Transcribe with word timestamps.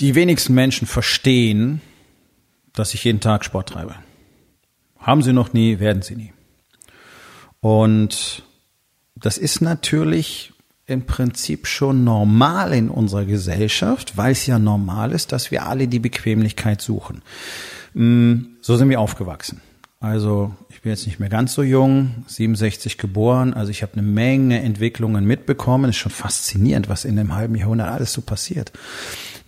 Die 0.00 0.14
wenigsten 0.14 0.54
Menschen 0.54 0.86
verstehen, 0.86 1.80
dass 2.72 2.94
ich 2.94 3.02
jeden 3.02 3.20
Tag 3.20 3.44
Sport 3.44 3.70
treibe. 3.70 3.96
Haben 4.98 5.22
sie 5.22 5.32
noch 5.32 5.52
nie, 5.52 5.80
werden 5.80 6.02
sie 6.02 6.14
nie. 6.14 6.32
Und 7.60 8.44
das 9.16 9.38
ist 9.38 9.60
natürlich 9.60 10.52
im 10.86 11.04
Prinzip 11.04 11.66
schon 11.66 12.04
normal 12.04 12.72
in 12.72 12.88
unserer 12.88 13.24
Gesellschaft, 13.24 14.16
weil 14.16 14.32
es 14.32 14.46
ja 14.46 14.58
normal 14.58 15.12
ist, 15.12 15.32
dass 15.32 15.50
wir 15.50 15.66
alle 15.66 15.88
die 15.88 15.98
Bequemlichkeit 15.98 16.80
suchen. 16.80 17.22
Mm, 17.94 18.36
so 18.60 18.76
sind 18.76 18.88
wir 18.88 19.00
aufgewachsen. 19.00 19.60
Also 20.00 20.54
ich 20.70 20.80
bin 20.80 20.90
jetzt 20.90 21.06
nicht 21.06 21.18
mehr 21.18 21.28
ganz 21.28 21.54
so 21.54 21.64
jung, 21.64 22.24
67 22.28 22.98
geboren, 22.98 23.52
also 23.52 23.72
ich 23.72 23.82
habe 23.82 23.94
eine 23.94 24.02
Menge 24.02 24.62
Entwicklungen 24.62 25.24
mitbekommen. 25.24 25.90
Ist 25.90 25.96
schon 25.96 26.12
faszinierend, 26.12 26.88
was 26.88 27.04
in 27.04 27.18
einem 27.18 27.34
halben 27.34 27.56
Jahrhundert 27.56 27.88
alles 27.88 28.12
so 28.12 28.20
passiert 28.20 28.70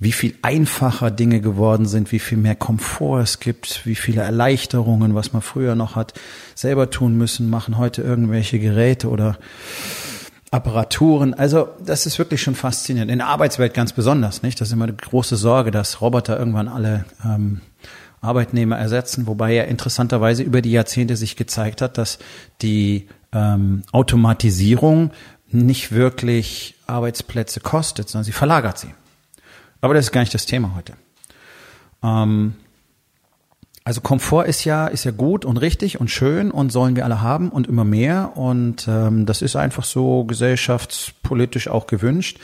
wie 0.01 0.13
viel 0.13 0.35
einfacher 0.41 1.11
Dinge 1.11 1.43
geworden 1.43 1.87
sind, 1.87 2.11
wie 2.11 2.19
viel 2.19 2.39
mehr 2.39 2.57
Komfort 2.57 3.21
es 3.21 3.39
gibt, 3.39 3.85
wie 3.85 3.95
viele 3.95 4.23
Erleichterungen, 4.23 5.15
was 5.15 5.35
man 5.35 5.43
früher 5.43 5.75
noch 5.75 5.95
hat 5.95 6.15
selber 6.55 6.89
tun 6.89 7.19
müssen, 7.19 7.51
machen 7.51 7.77
heute 7.77 8.01
irgendwelche 8.01 8.59
Geräte 8.59 9.11
oder 9.11 9.37
Apparaturen. 10.51 11.35
Also 11.35 11.69
das 11.85 12.07
ist 12.07 12.19
wirklich 12.19 12.41
schon 12.41 12.55
faszinierend. 12.55 13.13
In 13.13 13.19
der 13.19 13.29
Arbeitswelt 13.29 13.75
ganz 13.75 13.93
besonders, 13.93 14.43
nicht? 14.43 14.59
Das 14.61 14.69
ist 14.69 14.73
immer 14.73 14.87
die 14.87 14.97
große 14.97 15.37
Sorge, 15.37 15.71
dass 15.71 16.01
Roboter 16.01 16.39
irgendwann 16.39 16.69
alle 16.69 17.05
ähm, 17.23 17.61
Arbeitnehmer 18.23 18.79
ersetzen, 18.79 19.27
wobei 19.27 19.53
ja 19.53 19.65
interessanterweise 19.65 20.43
über 20.43 20.63
die 20.63 20.73
Jahrzehnte 20.73 21.17
sich 21.17 21.37
gezeigt 21.37 21.83
hat, 21.83 21.99
dass 21.99 22.19
die 22.63 23.07
ähm, 23.33 23.83
Automatisierung 23.93 25.11
nicht 25.51 25.93
wirklich 25.93 26.77
Arbeitsplätze 26.87 27.61
kostet, 27.61 28.09
sondern 28.09 28.25
sie 28.25 28.33
verlagert 28.33 28.79
sie. 28.79 28.95
Aber 29.81 29.95
das 29.95 30.07
ist 30.07 30.13
gar 30.13 30.21
nicht 30.21 30.35
das 30.35 30.47
Thema 30.47 30.75
heute. 30.75 30.95
Ähm, 32.03 32.55
also 33.85 34.03
Komfort 34.03 34.45
ist 34.47 34.65
ja 34.65 34.87
ist 34.87 35.05
ja 35.05 35.11
gut 35.11 35.45
und 35.45 35.57
richtig 35.57 36.01
und 36.01 36.11
schön 36.11 36.51
und 36.51 36.71
sollen 36.71 36.97
wir 36.97 37.05
alle 37.05 37.23
haben 37.23 37.49
und 37.49 37.67
immer 37.67 37.85
mehr 37.85 38.37
und 38.37 38.87
ähm, 38.89 39.27
das 39.27 39.43
ist 39.43 39.57
einfach 39.57 39.85
so 39.85 40.25
gesellschaftspolitisch 40.25 41.69
auch 41.69 41.87
gewünscht, 41.87 42.39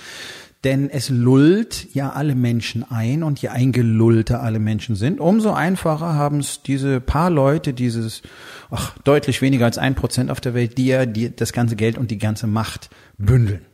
denn 0.65 0.89
es 0.91 1.11
lullt 1.11 1.95
ja 1.95 2.11
alle 2.11 2.35
Menschen 2.35 2.91
ein 2.91 3.23
und 3.23 3.41
je 3.41 3.49
eingelullter 3.49 4.43
alle 4.43 4.59
Menschen 4.59 4.97
sind, 4.97 5.21
umso 5.21 5.53
einfacher 5.53 6.15
haben 6.15 6.41
es 6.41 6.63
diese 6.63 7.01
paar 7.01 7.31
Leute, 7.31 7.75
dieses 7.75 8.23
ach, 8.71 8.97
deutlich 9.05 9.43
weniger 9.43 9.67
als 9.67 9.79
ein 9.79 9.95
Prozent 9.95 10.31
auf 10.31 10.41
der 10.41 10.55
Welt, 10.55 10.79
die 10.79 10.87
ja 10.87 11.07
die, 11.07 11.35
das 11.35 11.53
ganze 11.53 11.77
Geld 11.77 11.99
und 11.99 12.11
die 12.11 12.19
ganze 12.19 12.47
Macht 12.47 12.91
bündeln. 13.19 13.67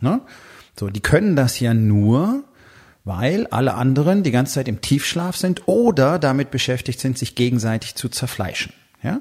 Ne? 0.00 0.22
So, 0.78 0.88
die 0.88 1.00
können 1.00 1.36
das 1.36 1.60
ja 1.60 1.74
nur, 1.74 2.44
weil 3.10 3.48
alle 3.48 3.74
anderen 3.74 4.22
die 4.22 4.30
ganze 4.30 4.54
Zeit 4.54 4.68
im 4.68 4.80
Tiefschlaf 4.80 5.36
sind 5.36 5.66
oder 5.66 6.20
damit 6.20 6.52
beschäftigt 6.52 7.00
sind, 7.00 7.18
sich 7.18 7.34
gegenseitig 7.34 7.96
zu 7.96 8.08
zerfleischen. 8.08 8.72
Ja? 9.02 9.20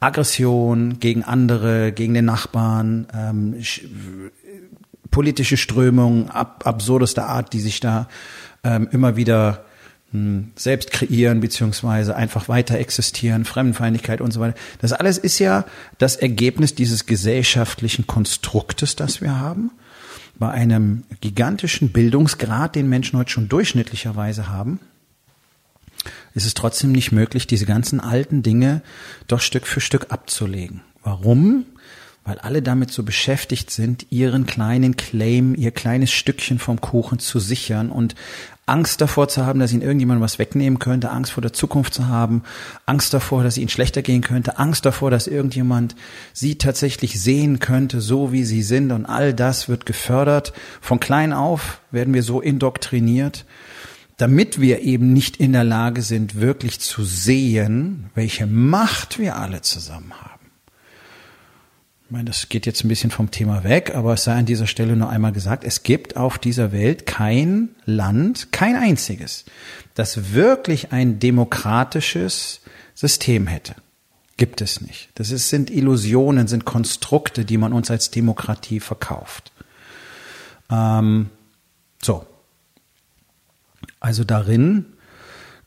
Aggression 0.00 1.00
gegen 1.00 1.24
andere, 1.24 1.92
gegen 1.92 2.12
den 2.12 2.26
Nachbarn, 2.26 3.06
ähm, 3.14 3.56
politische 5.10 5.56
Strömungen 5.56 6.28
ab, 6.28 6.64
absurdester 6.66 7.26
Art, 7.26 7.54
die 7.54 7.60
sich 7.60 7.80
da 7.80 8.06
ähm, 8.64 8.86
immer 8.92 9.16
wieder 9.16 9.64
hm, 10.10 10.52
selbst 10.54 10.90
kreieren 10.90 11.40
beziehungsweise 11.40 12.14
einfach 12.14 12.50
weiter 12.50 12.78
existieren, 12.78 13.46
Fremdenfeindlichkeit 13.46 14.20
und 14.20 14.32
so 14.32 14.40
weiter. 14.40 14.58
Das 14.82 14.92
alles 14.92 15.16
ist 15.16 15.38
ja 15.38 15.64
das 15.96 16.16
Ergebnis 16.16 16.74
dieses 16.74 17.06
gesellschaftlichen 17.06 18.06
Konstruktes, 18.06 18.94
das 18.94 19.22
wir 19.22 19.40
haben 19.40 19.70
bei 20.42 20.50
einem 20.50 21.04
gigantischen 21.20 21.92
Bildungsgrad, 21.92 22.74
den 22.74 22.88
Menschen 22.88 23.16
heute 23.16 23.30
schon 23.30 23.48
durchschnittlicherweise 23.48 24.48
haben, 24.48 24.80
ist 26.34 26.46
es 26.46 26.54
trotzdem 26.54 26.90
nicht 26.90 27.12
möglich, 27.12 27.46
diese 27.46 27.64
ganzen 27.64 28.00
alten 28.00 28.42
Dinge 28.42 28.82
doch 29.28 29.40
Stück 29.40 29.68
für 29.68 29.80
Stück 29.80 30.10
abzulegen. 30.10 30.80
Warum? 31.04 31.64
Weil 32.24 32.38
alle 32.38 32.62
damit 32.62 32.92
so 32.92 33.02
beschäftigt 33.02 33.70
sind, 33.70 34.06
ihren 34.10 34.46
kleinen 34.46 34.96
Claim, 34.96 35.56
ihr 35.56 35.72
kleines 35.72 36.12
Stückchen 36.12 36.60
vom 36.60 36.80
Kuchen 36.80 37.18
zu 37.18 37.40
sichern 37.40 37.90
und 37.90 38.14
Angst 38.64 39.00
davor 39.00 39.26
zu 39.26 39.44
haben, 39.44 39.58
dass 39.58 39.72
ihnen 39.72 39.82
irgendjemand 39.82 40.20
was 40.20 40.38
wegnehmen 40.38 40.78
könnte, 40.78 41.10
Angst 41.10 41.32
vor 41.32 41.42
der 41.42 41.52
Zukunft 41.52 41.92
zu 41.94 42.06
haben, 42.06 42.44
Angst 42.86 43.12
davor, 43.12 43.42
dass 43.42 43.58
ihnen 43.58 43.68
schlechter 43.68 44.02
gehen 44.02 44.22
könnte, 44.22 44.58
Angst 44.58 44.86
davor, 44.86 45.10
dass 45.10 45.26
irgendjemand 45.26 45.96
sie 46.32 46.58
tatsächlich 46.58 47.20
sehen 47.20 47.58
könnte, 47.58 48.00
so 48.00 48.30
wie 48.30 48.44
sie 48.44 48.62
sind 48.62 48.92
und 48.92 49.04
all 49.04 49.34
das 49.34 49.68
wird 49.68 49.84
gefördert. 49.84 50.52
Von 50.80 51.00
klein 51.00 51.32
auf 51.32 51.80
werden 51.90 52.14
wir 52.14 52.22
so 52.22 52.40
indoktriniert, 52.40 53.46
damit 54.16 54.60
wir 54.60 54.82
eben 54.82 55.12
nicht 55.12 55.38
in 55.38 55.52
der 55.52 55.64
Lage 55.64 56.02
sind, 56.02 56.40
wirklich 56.40 56.78
zu 56.78 57.02
sehen, 57.02 58.10
welche 58.14 58.46
Macht 58.46 59.18
wir 59.18 59.36
alle 59.36 59.62
zusammen 59.62 60.12
haben. 60.20 60.41
Meine, 62.12 62.26
das 62.26 62.50
geht 62.50 62.66
jetzt 62.66 62.84
ein 62.84 62.88
bisschen 62.88 63.10
vom 63.10 63.30
Thema 63.30 63.64
weg, 63.64 63.94
aber 63.94 64.12
es 64.12 64.24
sei 64.24 64.34
an 64.34 64.44
dieser 64.44 64.66
Stelle 64.66 64.96
nur 64.96 65.08
einmal 65.08 65.32
gesagt, 65.32 65.64
es 65.64 65.82
gibt 65.82 66.18
auf 66.18 66.38
dieser 66.38 66.70
Welt 66.70 67.06
kein 67.06 67.70
Land, 67.86 68.52
kein 68.52 68.76
einziges, 68.76 69.46
das 69.94 70.34
wirklich 70.34 70.92
ein 70.92 71.20
demokratisches 71.20 72.60
System 72.94 73.46
hätte. 73.46 73.76
Gibt 74.36 74.60
es 74.60 74.82
nicht. 74.82 75.08
Das 75.14 75.30
ist, 75.30 75.48
sind 75.48 75.70
Illusionen, 75.70 76.48
sind 76.48 76.66
Konstrukte, 76.66 77.46
die 77.46 77.56
man 77.56 77.72
uns 77.72 77.90
als 77.90 78.10
Demokratie 78.10 78.80
verkauft. 78.80 79.50
Ähm, 80.70 81.30
so. 82.02 82.26
Also 84.00 84.24
darin 84.24 84.84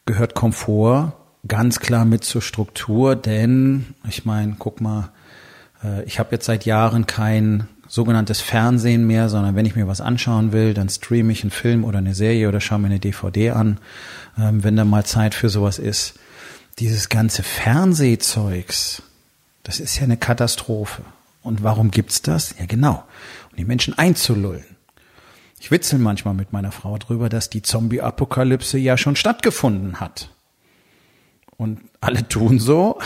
gehört 0.06 0.36
Komfort 0.36 1.14
ganz 1.48 1.80
klar 1.80 2.06
mit 2.06 2.24
zur 2.24 2.44
Struktur, 2.44 3.16
denn 3.16 3.96
ich 4.08 4.26
meine, 4.26 4.58
guck 4.60 4.80
mal, 4.80 5.12
ich 6.06 6.20
habe 6.20 6.30
jetzt 6.32 6.46
seit 6.46 6.66
Jahren 6.66 7.08
kein 7.08 7.68
sogenanntes 7.88 8.42
Fernsehen 8.42 9.06
mehr, 9.06 9.30
sondern 9.30 9.56
wenn 9.56 9.66
ich 9.66 9.76
mir 9.76 9.88
was 9.88 10.02
anschauen 10.02 10.52
will, 10.52 10.74
dann 10.74 10.90
streame 10.90 11.32
ich 11.32 11.44
einen 11.44 11.52
Film 11.52 11.84
oder 11.84 12.00
eine 12.00 12.16
Serie 12.16 12.48
oder 12.48 12.60
schaue 12.60 12.80
mir 12.80 12.88
eine 12.88 13.00
DVD 13.00 13.52
an, 13.52 13.80
ähm, 14.38 14.64
wenn 14.64 14.76
da 14.76 14.86
mal 14.86 15.06
Zeit 15.06 15.36
für 15.36 15.50
sowas 15.50 15.80
ist. 15.80 16.20
Dieses 16.80 17.10
ganze 17.10 17.44
Fernsehzeugs, 17.44 19.04
das 19.64 19.80
ist 19.80 19.98
ja 19.98 20.04
eine 20.04 20.18
Katastrophe. 20.18 21.04
Und 21.42 21.64
warum 21.64 21.92
gibt's 21.92 22.22
das? 22.22 22.56
Ja, 22.60 22.66
genau. 22.66 23.04
Um 23.52 23.58
die 23.58 23.66
Menschen 23.66 23.98
einzulullen. 23.98 24.66
Ich 25.60 25.72
witzel 25.72 26.00
manchmal 26.00 26.34
mit 26.34 26.54
meiner 26.54 26.72
Frau 26.72 26.98
drüber, 26.98 27.30
dass 27.30 27.50
die 27.50 27.62
Zombie-Apokalypse 27.62 28.78
ja 28.78 28.98
schon 28.98 29.16
stattgefunden 29.16 30.00
hat. 30.00 30.30
Und 31.58 31.80
alle 32.02 32.28
tun 32.28 32.60
so, 32.60 33.00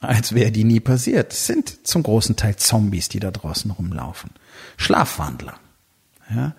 als 0.00 0.34
wäre 0.34 0.50
die 0.50 0.64
nie 0.64 0.80
passiert. 0.80 1.32
Es 1.32 1.46
sind 1.46 1.86
zum 1.86 2.02
großen 2.02 2.36
Teil 2.36 2.56
Zombies, 2.56 3.08
die 3.08 3.20
da 3.20 3.30
draußen 3.30 3.70
rumlaufen. 3.70 4.30
Schlafwandler. 4.76 5.54
Ja, 6.34 6.54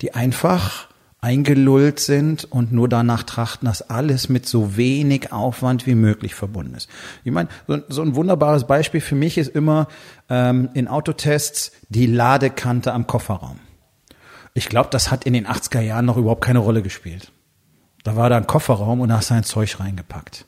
die 0.00 0.14
einfach 0.14 0.88
eingelullt 1.20 2.00
sind 2.00 2.44
und 2.44 2.72
nur 2.72 2.88
danach 2.88 3.22
trachten, 3.22 3.66
dass 3.66 3.88
alles 3.88 4.28
mit 4.28 4.46
so 4.46 4.76
wenig 4.76 5.32
Aufwand 5.32 5.86
wie 5.86 5.94
möglich 5.94 6.34
verbunden 6.34 6.74
ist. 6.74 6.90
Ich 7.22 7.30
meine, 7.30 7.48
so, 7.68 7.78
so 7.88 8.02
ein 8.02 8.16
wunderbares 8.16 8.66
Beispiel 8.66 9.00
für 9.00 9.14
mich 9.14 9.38
ist 9.38 9.54
immer 9.54 9.86
ähm, 10.28 10.70
in 10.74 10.88
Autotests 10.88 11.70
die 11.88 12.06
Ladekante 12.06 12.92
am 12.92 13.06
Kofferraum. 13.06 13.60
Ich 14.52 14.68
glaube, 14.68 14.88
das 14.90 15.12
hat 15.12 15.24
in 15.24 15.32
den 15.32 15.46
80er 15.46 15.80
Jahren 15.80 16.06
noch 16.06 16.16
überhaupt 16.16 16.44
keine 16.44 16.58
Rolle 16.58 16.82
gespielt. 16.82 17.30
Da 18.02 18.16
war 18.16 18.28
da 18.28 18.36
ein 18.36 18.48
Kofferraum 18.48 19.00
und 19.00 19.10
da 19.10 19.18
hast 19.18 19.30
du 19.30 19.34
ein 19.34 19.44
Zeug 19.44 19.78
reingepackt. 19.78 20.44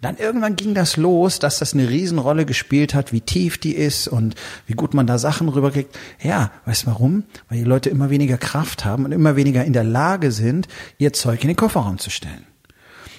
Dann 0.00 0.16
irgendwann 0.16 0.56
ging 0.56 0.74
das 0.74 0.96
los, 0.96 1.38
dass 1.38 1.58
das 1.58 1.74
eine 1.74 1.88
Riesenrolle 1.88 2.46
gespielt 2.46 2.94
hat, 2.94 3.12
wie 3.12 3.20
tief 3.20 3.58
die 3.58 3.74
ist 3.74 4.08
und 4.08 4.34
wie 4.66 4.72
gut 4.72 4.94
man 4.94 5.06
da 5.06 5.18
Sachen 5.18 5.48
rüberkriegt. 5.48 5.96
Ja, 6.22 6.50
weißt 6.64 6.84
du 6.84 6.86
warum? 6.88 7.24
Weil 7.48 7.58
die 7.58 7.64
Leute 7.64 7.90
immer 7.90 8.08
weniger 8.08 8.38
Kraft 8.38 8.84
haben 8.84 9.04
und 9.04 9.12
immer 9.12 9.36
weniger 9.36 9.64
in 9.64 9.74
der 9.74 9.84
Lage 9.84 10.32
sind, 10.32 10.68
ihr 10.98 11.12
Zeug 11.12 11.42
in 11.42 11.48
den 11.48 11.56
Kofferraum 11.56 11.98
zu 11.98 12.08
stellen. 12.08 12.46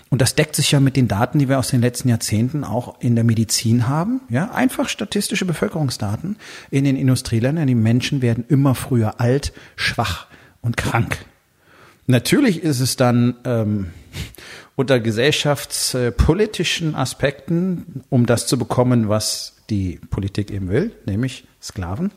Und 0.09 0.21
das 0.21 0.35
deckt 0.35 0.57
sich 0.57 0.71
ja 0.71 0.81
mit 0.81 0.97
den 0.97 1.07
Daten, 1.07 1.39
die 1.39 1.47
wir 1.47 1.57
aus 1.57 1.69
den 1.69 1.79
letzten 1.79 2.09
Jahrzehnten 2.09 2.65
auch 2.65 2.99
in 2.99 3.15
der 3.15 3.23
Medizin 3.23 3.87
haben. 3.87 4.19
Ja, 4.27 4.51
einfach 4.51 4.89
statistische 4.89 5.45
Bevölkerungsdaten 5.45 6.35
in 6.69 6.83
den 6.83 6.97
Industrieländern. 6.97 7.67
Die 7.67 7.75
Menschen 7.75 8.21
werden 8.21 8.43
immer 8.49 8.75
früher 8.75 9.21
alt, 9.21 9.53
schwach 9.77 10.27
und 10.61 10.75
krank. 10.75 11.25
Natürlich 12.07 12.63
ist 12.63 12.79
es 12.79 12.95
dann 12.95 13.35
ähm, 13.45 13.91
unter 14.75 14.99
gesellschaftspolitischen 14.99 16.95
Aspekten, 16.95 18.03
um 18.09 18.25
das 18.25 18.47
zu 18.47 18.57
bekommen, 18.57 19.09
was 19.09 19.57
die 19.69 19.99
Politik 20.09 20.51
eben 20.51 20.69
will, 20.69 20.91
nämlich 21.05 21.45
Sklaven, 21.61 22.11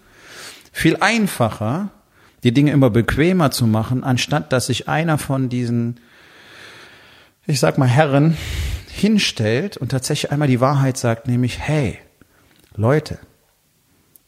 viel 0.72 0.96
einfacher, 0.96 1.90
die 2.42 2.52
Dinge 2.52 2.72
immer 2.72 2.90
bequemer 2.90 3.50
zu 3.50 3.66
machen, 3.66 4.04
anstatt 4.04 4.52
dass 4.52 4.66
sich 4.66 4.88
einer 4.88 5.18
von 5.18 5.48
diesen, 5.48 6.00
ich 7.46 7.60
sag 7.60 7.78
mal, 7.78 7.88
Herren 7.88 8.36
hinstellt 8.90 9.76
und 9.76 9.90
tatsächlich 9.90 10.32
einmal 10.32 10.48
die 10.48 10.60
Wahrheit 10.60 10.96
sagt, 10.96 11.26
nämlich, 11.26 11.58
hey, 11.58 11.98
Leute, 12.76 13.18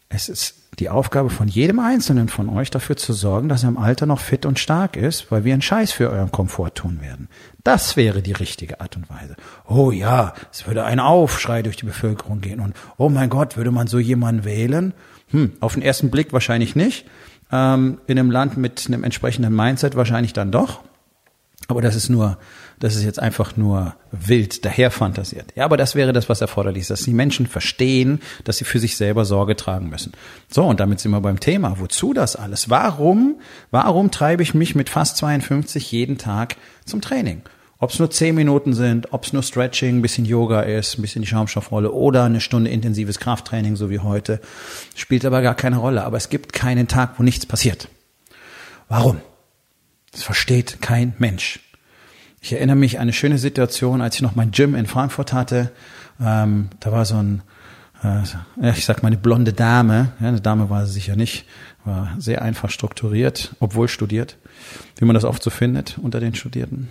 es 0.08 0.28
ist 0.28 0.65
die 0.78 0.90
Aufgabe 0.90 1.30
von 1.30 1.48
jedem 1.48 1.78
Einzelnen 1.78 2.28
von 2.28 2.48
euch 2.48 2.70
dafür 2.70 2.96
zu 2.96 3.12
sorgen, 3.12 3.48
dass 3.48 3.62
er 3.62 3.70
im 3.70 3.78
Alter 3.78 4.06
noch 4.06 4.20
fit 4.20 4.44
und 4.44 4.58
stark 4.58 4.96
ist, 4.96 5.30
weil 5.30 5.44
wir 5.44 5.54
einen 5.54 5.62
Scheiß 5.62 5.92
für 5.92 6.10
euren 6.10 6.30
Komfort 6.30 6.70
tun 6.74 7.00
werden. 7.00 7.28
Das 7.64 7.96
wäre 7.96 8.22
die 8.22 8.32
richtige 8.32 8.80
Art 8.80 8.96
und 8.96 9.08
Weise. 9.08 9.36
Oh 9.66 9.90
ja, 9.90 10.34
es 10.52 10.66
würde 10.66 10.84
ein 10.84 11.00
Aufschrei 11.00 11.62
durch 11.62 11.76
die 11.76 11.86
Bevölkerung 11.86 12.40
gehen 12.40 12.60
und 12.60 12.74
oh 12.98 13.08
mein 13.08 13.30
Gott, 13.30 13.56
würde 13.56 13.70
man 13.70 13.86
so 13.86 13.98
jemanden 13.98 14.44
wählen? 14.44 14.92
Hm, 15.30 15.52
auf 15.60 15.74
den 15.74 15.82
ersten 15.82 16.10
Blick 16.10 16.32
wahrscheinlich 16.32 16.76
nicht. 16.76 17.06
Ähm, 17.50 17.98
in 18.06 18.18
einem 18.18 18.30
Land 18.30 18.56
mit 18.56 18.84
einem 18.86 19.04
entsprechenden 19.04 19.54
Mindset 19.54 19.96
wahrscheinlich 19.96 20.32
dann 20.32 20.52
doch. 20.52 20.80
Aber 21.68 21.80
das 21.80 21.96
ist 21.96 22.08
nur, 22.08 22.38
das 22.78 22.94
ist 22.94 23.02
jetzt 23.02 23.18
einfach 23.18 23.56
nur 23.56 23.96
wild 24.12 24.64
daher 24.64 24.90
fantasiert. 24.90 25.52
Ja, 25.56 25.64
aber 25.64 25.76
das 25.76 25.94
wäre 25.96 26.12
das, 26.12 26.28
was 26.28 26.40
erforderlich 26.40 26.82
ist, 26.82 26.90
dass 26.90 27.02
die 27.02 27.12
Menschen 27.12 27.46
verstehen, 27.46 28.20
dass 28.44 28.58
sie 28.58 28.64
für 28.64 28.78
sich 28.78 28.96
selber 28.96 29.24
Sorge 29.24 29.56
tragen 29.56 29.88
müssen. 29.88 30.12
So, 30.48 30.64
und 30.64 30.78
damit 30.78 31.00
sind 31.00 31.10
wir 31.10 31.20
beim 31.20 31.40
Thema. 31.40 31.80
Wozu 31.80 32.12
das 32.12 32.36
alles? 32.36 32.70
Warum, 32.70 33.40
warum 33.72 34.10
treibe 34.12 34.44
ich 34.44 34.54
mich 34.54 34.76
mit 34.76 34.88
fast 34.88 35.16
52 35.16 35.90
jeden 35.90 36.18
Tag 36.18 36.56
zum 36.84 37.00
Training? 37.00 37.42
Ob 37.78 37.90
es 37.90 37.98
nur 37.98 38.10
zehn 38.10 38.34
Minuten 38.34 38.72
sind, 38.72 39.12
ob 39.12 39.24
es 39.24 39.32
nur 39.32 39.42
Stretching, 39.42 39.98
ein 39.98 40.02
bisschen 40.02 40.24
Yoga 40.24 40.62
ist, 40.62 40.98
ein 40.98 41.02
bisschen 41.02 41.22
die 41.22 41.28
Schaumstoffrolle 41.28 41.90
oder 41.90 42.24
eine 42.24 42.40
Stunde 42.40 42.70
intensives 42.70 43.18
Krafttraining, 43.18 43.76
so 43.76 43.90
wie 43.90 43.98
heute, 43.98 44.40
spielt 44.94 45.24
aber 45.24 45.42
gar 45.42 45.54
keine 45.54 45.78
Rolle. 45.78 46.04
Aber 46.04 46.16
es 46.16 46.30
gibt 46.30 46.52
keinen 46.52 46.86
Tag, 46.88 47.18
wo 47.18 47.22
nichts 47.22 47.44
passiert. 47.44 47.88
Warum? 48.88 49.20
Das 50.16 50.22
versteht 50.22 50.80
kein 50.80 51.12
Mensch. 51.18 51.60
Ich 52.40 52.54
erinnere 52.54 52.76
mich 52.76 52.96
an 52.96 53.02
eine 53.02 53.12
schöne 53.12 53.36
Situation, 53.36 54.00
als 54.00 54.14
ich 54.14 54.22
noch 54.22 54.34
mein 54.34 54.50
Gym 54.50 54.74
in 54.74 54.86
Frankfurt 54.86 55.34
hatte. 55.34 55.72
Ähm, 56.18 56.70
da 56.80 56.90
war 56.90 57.04
so 57.04 57.16
ein, 57.16 57.42
äh, 58.02 58.70
ich 58.70 58.86
sag 58.86 59.02
mal, 59.02 59.08
eine 59.08 59.18
blonde 59.18 59.52
Dame. 59.52 60.12
Ja, 60.18 60.28
eine 60.28 60.40
Dame 60.40 60.70
war 60.70 60.86
sie 60.86 60.94
sicher 60.94 61.16
nicht, 61.16 61.44
war 61.84 62.14
sehr 62.16 62.40
einfach 62.40 62.70
strukturiert, 62.70 63.54
obwohl 63.60 63.88
studiert, 63.88 64.38
wie 64.96 65.04
man 65.04 65.12
das 65.12 65.24
oft 65.24 65.42
so 65.42 65.50
findet 65.50 65.98
unter 65.98 66.18
den 66.18 66.34
Studierten. 66.34 66.88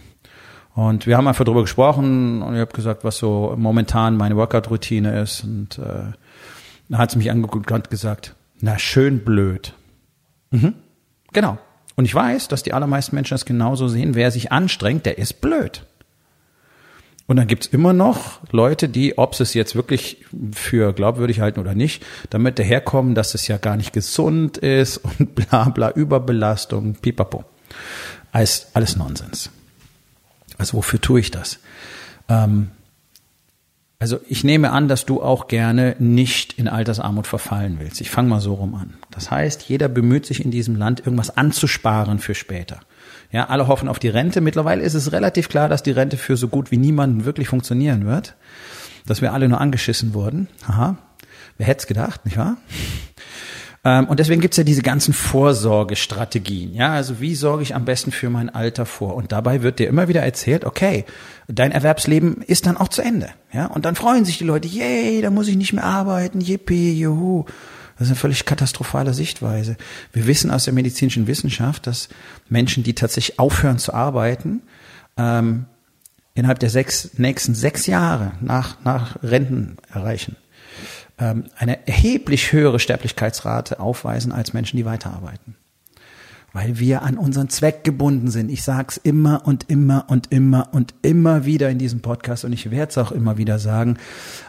Und 0.75 1.07
wir 1.07 1.17
haben 1.17 1.27
einfach 1.27 1.45
darüber 1.45 1.63
gesprochen 1.63 2.43
und 2.43 2.53
ich 2.53 2.59
habe 2.59 2.73
gesagt, 2.73 3.03
was 3.03 3.17
so 3.17 3.55
momentan 3.57 4.17
meine 4.17 4.35
Workout-Routine 4.35 5.19
ist. 5.19 5.43
Und 5.43 5.79
äh, 5.79 6.13
da 6.89 6.97
hat 6.99 7.09
sie 7.09 7.17
mich 7.17 7.31
angeguckt 7.31 7.71
und 7.71 7.89
gesagt, 7.89 8.35
na 8.61 8.77
schön 8.77 9.25
blöd. 9.25 9.73
Mhm. 10.51 10.75
Genau. 11.33 11.57
Und 11.95 12.05
ich 12.05 12.13
weiß, 12.13 12.47
dass 12.47 12.63
die 12.63 12.73
allermeisten 12.73 13.15
Menschen 13.15 13.33
das 13.33 13.45
genauso 13.45 13.87
sehen. 13.87 14.15
Wer 14.15 14.31
sich 14.31 14.51
anstrengt, 14.51 15.05
der 15.05 15.17
ist 15.17 15.41
blöd. 15.41 15.85
Und 17.27 17.37
dann 17.37 17.47
gibt's 17.47 17.67
immer 17.67 17.93
noch 17.93 18.39
Leute, 18.51 18.87
die, 18.87 19.17
ob 19.17 19.33
sie 19.33 19.43
es 19.43 19.55
jetzt 19.55 19.75
wirklich 19.75 20.23
für 20.53 20.93
glaubwürdig 20.93 21.39
halten 21.39 21.59
oder 21.59 21.73
nicht, 21.73 22.05
damit 22.29 22.59
daherkommen, 22.59 23.15
dass 23.15 23.33
es 23.33 23.47
ja 23.47 23.57
gar 23.57 23.77
nicht 23.77 23.93
gesund 23.93 24.57
ist 24.57 24.97
und 24.97 25.33
bla 25.35 25.69
bla, 25.69 25.91
Überbelastung, 25.91 26.95
pipapo. 26.95 27.43
Alles, 28.31 28.67
alles 28.73 28.95
Nonsens. 28.95 29.49
Also 30.57 30.77
wofür 30.77 31.01
tue 31.01 31.19
ich 31.19 31.31
das? 31.31 31.59
Ähm, 32.29 32.69
also 34.05 34.19
ich 34.29 34.43
nehme 34.43 34.71
an, 34.71 34.87
dass 34.87 35.07
du 35.07 35.19
auch 35.23 35.47
gerne 35.47 35.95
nicht 35.97 36.59
in 36.59 36.67
Altersarmut 36.67 37.25
verfallen 37.25 37.77
willst. 37.79 38.01
Ich 38.01 38.11
fange 38.11 38.29
mal 38.29 38.39
so 38.39 38.53
rum 38.53 38.75
an. 38.75 38.93
Das 39.09 39.31
heißt, 39.31 39.63
jeder 39.63 39.87
bemüht 39.87 40.27
sich 40.27 40.45
in 40.45 40.51
diesem 40.51 40.75
Land, 40.75 40.99
irgendwas 40.99 41.35
anzusparen 41.35 42.19
für 42.19 42.35
später. 42.35 42.81
Ja, 43.31 43.47
alle 43.47 43.67
hoffen 43.67 43.89
auf 43.89 43.97
die 43.97 44.09
Rente. 44.09 44.41
Mittlerweile 44.41 44.83
ist 44.83 44.93
es 44.93 45.11
relativ 45.11 45.49
klar, 45.49 45.69
dass 45.69 45.81
die 45.81 45.89
Rente 45.89 46.17
für 46.17 46.37
so 46.37 46.49
gut 46.49 46.69
wie 46.69 46.77
niemanden 46.77 47.25
wirklich 47.25 47.47
funktionieren 47.47 48.05
wird. 48.05 48.35
Dass 49.07 49.23
wir 49.23 49.33
alle 49.33 49.49
nur 49.49 49.59
angeschissen 49.59 50.13
wurden. 50.13 50.49
Aha. 50.67 50.99
Wer 51.57 51.65
hätte 51.65 51.79
es 51.79 51.87
gedacht, 51.87 52.25
nicht 52.25 52.37
wahr? 52.37 52.57
Ähm, 53.85 54.07
und 54.07 54.19
deswegen 54.19 54.41
gibt's 54.41 54.57
ja 54.57 54.63
diese 54.63 54.81
ganzen 54.81 55.13
Vorsorgestrategien. 55.13 56.73
Ja, 56.73 56.91
also 56.93 57.21
wie 57.21 57.35
sorge 57.35 57.61
ich 57.61 57.75
am 57.75 57.85
besten 57.85 58.11
für 58.11 58.31
mein 58.31 58.49
Alter 58.49 58.87
vor? 58.87 59.15
Und 59.15 59.31
dabei 59.31 59.61
wird 59.61 59.77
dir 59.77 59.87
immer 59.87 60.07
wieder 60.07 60.23
erzählt, 60.23 60.65
okay, 60.65 61.05
dein 61.47 61.71
Erwerbsleben 61.71 62.41
ist 62.41 62.65
dann 62.65 62.77
auch 62.77 62.87
zu 62.87 63.03
Ende. 63.03 63.29
Ja, 63.53 63.67
und 63.67 63.85
dann 63.85 63.95
freuen 63.95 64.25
sich 64.25 64.39
die 64.39 64.43
Leute, 64.43 64.67
yay, 64.67 65.21
da 65.21 65.29
muss 65.29 65.47
ich 65.47 65.55
nicht 65.55 65.71
mehr 65.71 65.85
arbeiten, 65.85 66.41
yippie, 66.41 66.99
juhu. 66.99 67.45
Das 67.97 68.07
ist 68.07 68.11
eine 68.11 68.19
völlig 68.19 68.43
katastrophale 68.43 69.13
Sichtweise. 69.13 69.77
Wir 70.11 70.27
wissen 70.27 70.51
aus 70.51 70.65
der 70.65 70.73
medizinischen 70.73 71.27
Wissenschaft, 71.27 71.87
dass 71.87 72.09
Menschen, 72.49 72.83
die 72.83 72.93
tatsächlich 72.93 73.39
aufhören 73.39 73.77
zu 73.77 73.93
arbeiten, 73.93 74.63
ähm, 75.15 75.65
innerhalb 76.33 76.59
der 76.59 76.69
sechs, 76.69 77.11
nächsten 77.17 77.55
sechs 77.55 77.85
Jahre 77.85 78.33
nach, 78.41 78.83
nach 78.83 79.23
Renten 79.23 79.77
erreichen 79.93 80.35
ähm, 81.17 81.45
eine 81.57 81.87
erheblich 81.87 82.51
höhere 82.51 82.79
Sterblichkeitsrate 82.79 83.79
aufweisen 83.79 84.31
als 84.31 84.53
Menschen, 84.53 84.77
die 84.77 84.85
weiterarbeiten. 84.85 85.55
Weil 86.53 86.79
wir 86.79 87.01
an 87.01 87.17
unseren 87.17 87.49
Zweck 87.49 87.83
gebunden 87.83 88.31
sind. 88.31 88.49
Ich 88.49 88.63
sage 88.63 88.87
es 88.89 88.97
immer 88.97 89.45
und 89.45 89.69
immer 89.69 90.05
und 90.07 90.31
immer 90.31 90.69
und 90.71 90.93
immer 91.01 91.45
wieder 91.45 91.69
in 91.69 91.79
diesem 91.79 92.01
Podcast 92.01 92.45
und 92.45 92.53
ich 92.53 92.71
werde 92.71 92.91
es 92.91 92.97
auch 92.97 93.11
immer 93.11 93.37
wieder 93.37 93.59
sagen. 93.59 93.97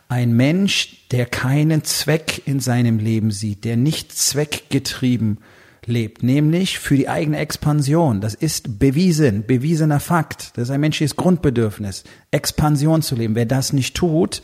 Ein 0.09 0.37
Mensch, 0.37 1.09
der 1.11 1.27
keinen 1.27 1.83
Zweck 1.83 2.43
in 2.47 2.61
seinem 2.61 2.99
Leben 2.99 3.33
sieht, 3.33 3.65
der 3.65 3.77
nicht 3.77 4.13
zweckgetrieben 4.13 5.39
lebt, 5.85 6.23
nämlich 6.23 6.79
für 6.79 6.97
die 6.97 7.09
eigene 7.09 7.39
Expansion. 7.39 8.21
Das 8.21 8.35
ist 8.35 8.79
bewiesen, 8.79 9.47
bewiesener 9.47 10.01
Fakt. 10.01 10.57
Das 10.57 10.65
ist 10.65 10.71
ein 10.71 10.81
menschliches 10.81 11.17
Grundbedürfnis, 11.17 12.05
Expansion 12.31 13.03
zu 13.03 13.15
leben. 13.15 13.35
Wer 13.35 13.47
das 13.47 13.73
nicht 13.73 13.97
tut, 13.97 14.43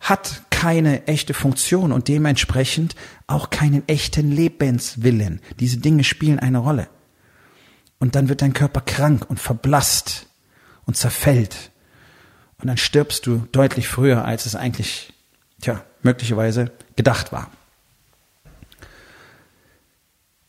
hat 0.00 0.47
keine 0.58 1.06
echte 1.06 1.34
Funktion 1.34 1.92
und 1.92 2.08
dementsprechend 2.08 2.96
auch 3.28 3.50
keinen 3.50 3.86
echten 3.86 4.32
Lebenswillen. 4.32 5.40
Diese 5.60 5.76
Dinge 5.78 6.02
spielen 6.02 6.40
eine 6.40 6.58
Rolle. 6.58 6.88
Und 8.00 8.16
dann 8.16 8.28
wird 8.28 8.42
dein 8.42 8.54
Körper 8.54 8.80
krank 8.80 9.24
und 9.30 9.38
verblasst 9.38 10.26
und 10.84 10.96
zerfällt. 10.96 11.70
Und 12.60 12.66
dann 12.66 12.76
stirbst 12.76 13.24
du 13.28 13.46
deutlich 13.52 13.86
früher, 13.86 14.24
als 14.24 14.46
es 14.46 14.56
eigentlich, 14.56 15.12
tja, 15.60 15.84
möglicherweise 16.02 16.72
gedacht 16.96 17.30
war. 17.30 17.52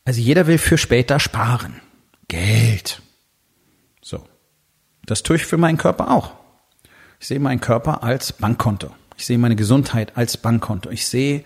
Also 0.06 0.22
jeder 0.22 0.48
will 0.48 0.58
für 0.58 0.80
später 0.80 1.20
sparen. 1.20 1.82
Geld. 2.30 3.00
So. 4.02 4.26
Das 5.06 5.22
tue 5.22 5.36
ich 5.36 5.46
für 5.46 5.58
meinen 5.58 5.78
Körper 5.78 6.10
auch. 6.10 6.32
Ich 7.20 7.28
sehe 7.28 7.40
meinen 7.40 7.62
Körper 7.62 8.02
als 8.02 8.34
Bankkonto. 8.34 8.90
Ich 9.20 9.26
sehe 9.26 9.38
meine 9.38 9.58
Gesundheit 9.58 10.16
als 10.16 10.38
Bankkonto. 10.38 10.90
Ich 10.92 11.06
sehe 11.06 11.44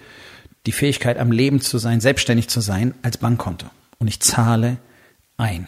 die 0.67 0.71
Fähigkeit, 0.71 1.17
am 1.17 1.31
Leben 1.31 1.59
zu 1.59 1.79
sein, 1.79 2.01
selbstständig 2.01 2.47
zu 2.47 2.61
sein, 2.61 2.93
als 3.01 3.17
Bankkonto. 3.17 3.65
Und 3.97 4.07
ich 4.07 4.19
zahle 4.19 4.77
ein. 5.37 5.67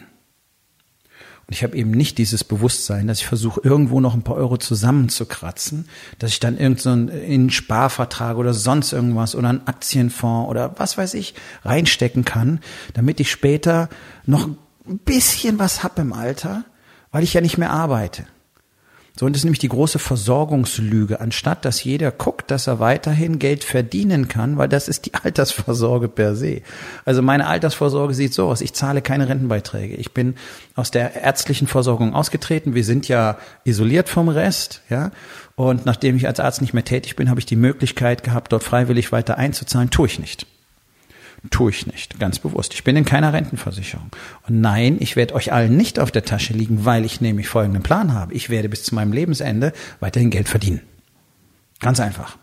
Und 1.48 1.52
ich 1.52 1.64
habe 1.64 1.76
eben 1.76 1.90
nicht 1.90 2.18
dieses 2.18 2.44
Bewusstsein, 2.44 3.08
dass 3.08 3.18
ich 3.18 3.26
versuche, 3.26 3.60
irgendwo 3.64 3.98
noch 3.98 4.14
ein 4.14 4.22
paar 4.22 4.36
Euro 4.36 4.56
zusammenzukratzen, 4.56 5.88
dass 6.20 6.30
ich 6.30 6.38
dann 6.38 6.56
irgendeinen 6.56 7.08
so 7.08 7.12
in 7.12 7.50
Sparvertrag 7.50 8.36
oder 8.36 8.54
sonst 8.54 8.92
irgendwas 8.92 9.34
oder 9.34 9.48
einen 9.48 9.66
Aktienfonds 9.66 10.48
oder 10.48 10.78
was 10.78 10.96
weiß 10.96 11.14
ich 11.14 11.34
reinstecken 11.64 12.24
kann, 12.24 12.60
damit 12.94 13.18
ich 13.18 13.32
später 13.32 13.88
noch 14.26 14.46
ein 14.46 14.98
bisschen 14.98 15.58
was 15.58 15.82
hab 15.82 15.98
im 15.98 16.12
Alter, 16.12 16.64
weil 17.10 17.24
ich 17.24 17.34
ja 17.34 17.40
nicht 17.40 17.58
mehr 17.58 17.72
arbeite. 17.72 18.26
So, 19.18 19.24
und 19.24 19.32
das 19.32 19.40
ist 19.40 19.44
nämlich 19.44 19.60
die 19.60 19.68
große 19.68 19.98
Versorgungslüge. 19.98 21.20
Anstatt 21.20 21.64
dass 21.64 21.82
jeder 21.82 22.10
guckt, 22.10 22.50
dass 22.50 22.66
er 22.66 22.80
weiterhin 22.80 23.38
Geld 23.38 23.64
verdienen 23.64 24.28
kann, 24.28 24.58
weil 24.58 24.68
das 24.68 24.88
ist 24.88 25.06
die 25.06 25.14
Altersvorsorge 25.22 26.08
per 26.08 26.36
se. 26.36 26.60
Also 27.06 27.22
meine 27.22 27.46
Altersvorsorge 27.46 28.12
sieht 28.12 28.34
so 28.34 28.48
aus. 28.48 28.60
Ich 28.60 28.74
zahle 28.74 29.00
keine 29.00 29.28
Rentenbeiträge. 29.28 29.94
Ich 29.94 30.12
bin 30.12 30.34
aus 30.74 30.90
der 30.90 31.14
ärztlichen 31.14 31.66
Versorgung 31.66 32.14
ausgetreten. 32.14 32.74
Wir 32.74 32.84
sind 32.84 33.08
ja 33.08 33.38
isoliert 33.64 34.10
vom 34.10 34.28
Rest, 34.28 34.82
ja. 34.90 35.10
Und 35.54 35.86
nachdem 35.86 36.16
ich 36.16 36.26
als 36.26 36.38
Arzt 36.38 36.60
nicht 36.60 36.74
mehr 36.74 36.84
tätig 36.84 37.16
bin, 37.16 37.30
habe 37.30 37.40
ich 37.40 37.46
die 37.46 37.56
Möglichkeit 37.56 38.22
gehabt, 38.22 38.52
dort 38.52 38.62
freiwillig 38.62 39.12
weiter 39.12 39.38
einzuzahlen. 39.38 39.88
Tue 39.88 40.08
ich 40.08 40.18
nicht. 40.18 40.46
Tue 41.50 41.70
ich 41.70 41.86
nicht, 41.86 42.18
ganz 42.18 42.38
bewusst. 42.38 42.74
Ich 42.74 42.84
bin 42.84 42.96
in 42.96 43.04
keiner 43.04 43.32
Rentenversicherung. 43.32 44.10
Und 44.48 44.60
nein, 44.60 44.96
ich 45.00 45.16
werde 45.16 45.34
euch 45.34 45.52
allen 45.52 45.76
nicht 45.76 45.98
auf 45.98 46.10
der 46.10 46.24
Tasche 46.24 46.52
liegen, 46.52 46.84
weil 46.84 47.04
ich 47.04 47.20
nämlich 47.20 47.48
folgenden 47.48 47.82
Plan 47.82 48.12
habe. 48.14 48.34
Ich 48.34 48.50
werde 48.50 48.68
bis 48.68 48.84
zu 48.84 48.94
meinem 48.94 49.12
Lebensende 49.12 49.72
weiterhin 50.00 50.30
Geld 50.30 50.48
verdienen. 50.48 50.80
Ganz 51.80 52.00
einfach. 52.00 52.38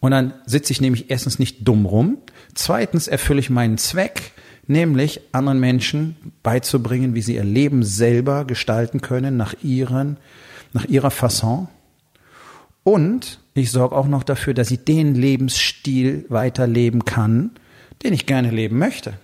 Und 0.00 0.10
dann 0.10 0.34
sitze 0.44 0.72
ich 0.72 0.80
nämlich 0.80 1.10
erstens 1.10 1.38
nicht 1.38 1.66
dumm 1.66 1.86
rum. 1.86 2.18
Zweitens 2.54 3.08
erfülle 3.08 3.40
ich 3.40 3.50
meinen 3.50 3.78
Zweck, 3.78 4.32
nämlich 4.66 5.20
anderen 5.32 5.60
Menschen 5.60 6.16
beizubringen, 6.42 7.14
wie 7.14 7.22
sie 7.22 7.36
ihr 7.36 7.44
Leben 7.44 7.82
selber 7.82 8.44
gestalten 8.44 9.00
können 9.00 9.36
nach 9.36 9.54
ihren, 9.62 10.18
nach 10.72 10.84
ihrer 10.84 11.10
Fasson. 11.10 11.68
Und 12.84 13.40
ich 13.54 13.70
sorge 13.70 13.96
auch 13.96 14.06
noch 14.06 14.22
dafür, 14.22 14.54
dass 14.54 14.70
ich 14.70 14.84
den 14.84 15.14
Lebensstil 15.14 16.26
weiterleben 16.28 17.04
kann, 17.04 17.52
den 18.06 18.14
ich 18.14 18.26
gerne 18.26 18.50
leben 18.50 18.78
möchte. 18.78 19.14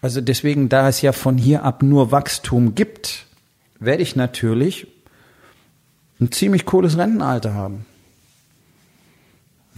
Also 0.00 0.22
deswegen, 0.22 0.70
da 0.70 0.88
es 0.88 1.02
ja 1.02 1.12
von 1.12 1.36
hier 1.36 1.62
ab 1.62 1.82
nur 1.82 2.10
Wachstum 2.10 2.74
gibt, 2.74 3.26
werde 3.78 4.02
ich 4.02 4.16
natürlich 4.16 4.86
ein 6.20 6.32
ziemlich 6.32 6.64
cooles 6.64 6.96
Rentenalter 6.96 7.52
haben. 7.52 7.84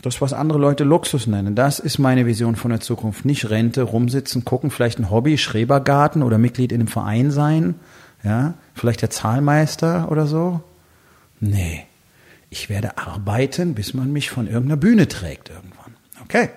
Das, 0.01 0.21
was 0.21 0.33
andere 0.33 0.61
Leute 0.61 0.85
Luxus 0.85 1.27
nennen, 1.27 1.57
das 1.57 1.81
ist 1.81 1.99
meine 1.99 2.25
Vision 2.25 2.55
von 2.55 2.71
der 2.71 2.81
Zukunft. 2.81 3.25
Nicht 3.25 3.51
Rente, 3.51 3.83
rumsitzen, 3.83 4.45
gucken, 4.45 4.71
vielleicht 4.71 5.01
ein 5.01 5.11
Hobby, 5.11 5.37
Schrebergarten 5.37 6.23
oder 6.23 6.39
Mitglied 6.39 6.71
in 6.71 6.83
einem 6.83 6.89
Verein 6.89 7.33
sein, 7.33 7.75
ja, 8.23 8.55
vielleicht 8.75 9.03
der 9.03 9.11
Zahlmeister 9.11 10.09
oder 10.11 10.29
so. 10.29 10.61
Nee, 11.41 11.85
ich 12.49 12.69
werde 12.69 12.97
arbeiten, 12.97 13.75
bis 13.75 13.93
man 13.93 14.13
mich 14.13 14.31
von 14.31 14.47
irgendeiner 14.47 14.77
Bühne 14.77 15.09
trägt 15.09 15.51
irgendwann. 15.51 15.97
Okay. 16.23 16.49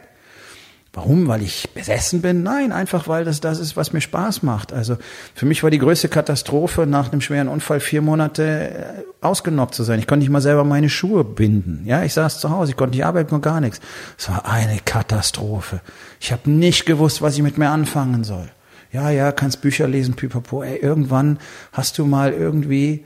Warum? 0.95 1.27
Weil 1.27 1.41
ich 1.41 1.69
besessen 1.73 2.21
bin? 2.21 2.41
Nein, 2.41 2.71
einfach 2.71 3.09
weil 3.09 3.25
das 3.25 3.41
das 3.41 3.59
ist, 3.59 3.75
was 3.75 3.91
mir 3.91 3.99
Spaß 3.99 4.43
macht. 4.43 4.71
Also 4.71 4.97
für 5.33 5.45
mich 5.45 5.61
war 5.61 5.69
die 5.69 5.77
größte 5.77 6.07
Katastrophe, 6.07 6.87
nach 6.87 7.11
einem 7.11 7.19
schweren 7.19 7.49
Unfall 7.49 7.81
vier 7.81 8.01
Monate 8.01 8.43
äh, 8.43 9.03
ausgenockt 9.19 9.75
zu 9.75 9.83
sein. 9.83 9.99
Ich 9.99 10.07
konnte 10.07 10.21
nicht 10.21 10.31
mal 10.31 10.39
selber 10.39 10.63
meine 10.63 10.87
Schuhe 10.87 11.25
binden. 11.25 11.83
Ja, 11.85 12.03
ich 12.03 12.13
saß 12.13 12.39
zu 12.39 12.49
Hause, 12.49 12.71
ich 12.71 12.77
konnte 12.77 12.95
nicht 12.95 13.05
arbeiten 13.05 13.41
gar 13.41 13.59
nichts. 13.59 13.81
Es 14.17 14.29
war 14.29 14.45
eine 14.45 14.79
Katastrophe. 14.85 15.81
Ich 16.21 16.31
habe 16.31 16.49
nicht 16.49 16.85
gewusst, 16.85 17.21
was 17.21 17.35
ich 17.35 17.43
mit 17.43 17.57
mir 17.57 17.71
anfangen 17.71 18.23
soll. 18.23 18.49
Ja, 18.93 19.09
ja, 19.09 19.33
kannst 19.33 19.59
Bücher 19.59 19.89
lesen, 19.89 20.13
pipapo. 20.13 20.63
Ey, 20.63 20.77
irgendwann 20.77 21.39
hast 21.73 21.97
du 21.97 22.05
mal 22.05 22.31
irgendwie 22.31 23.03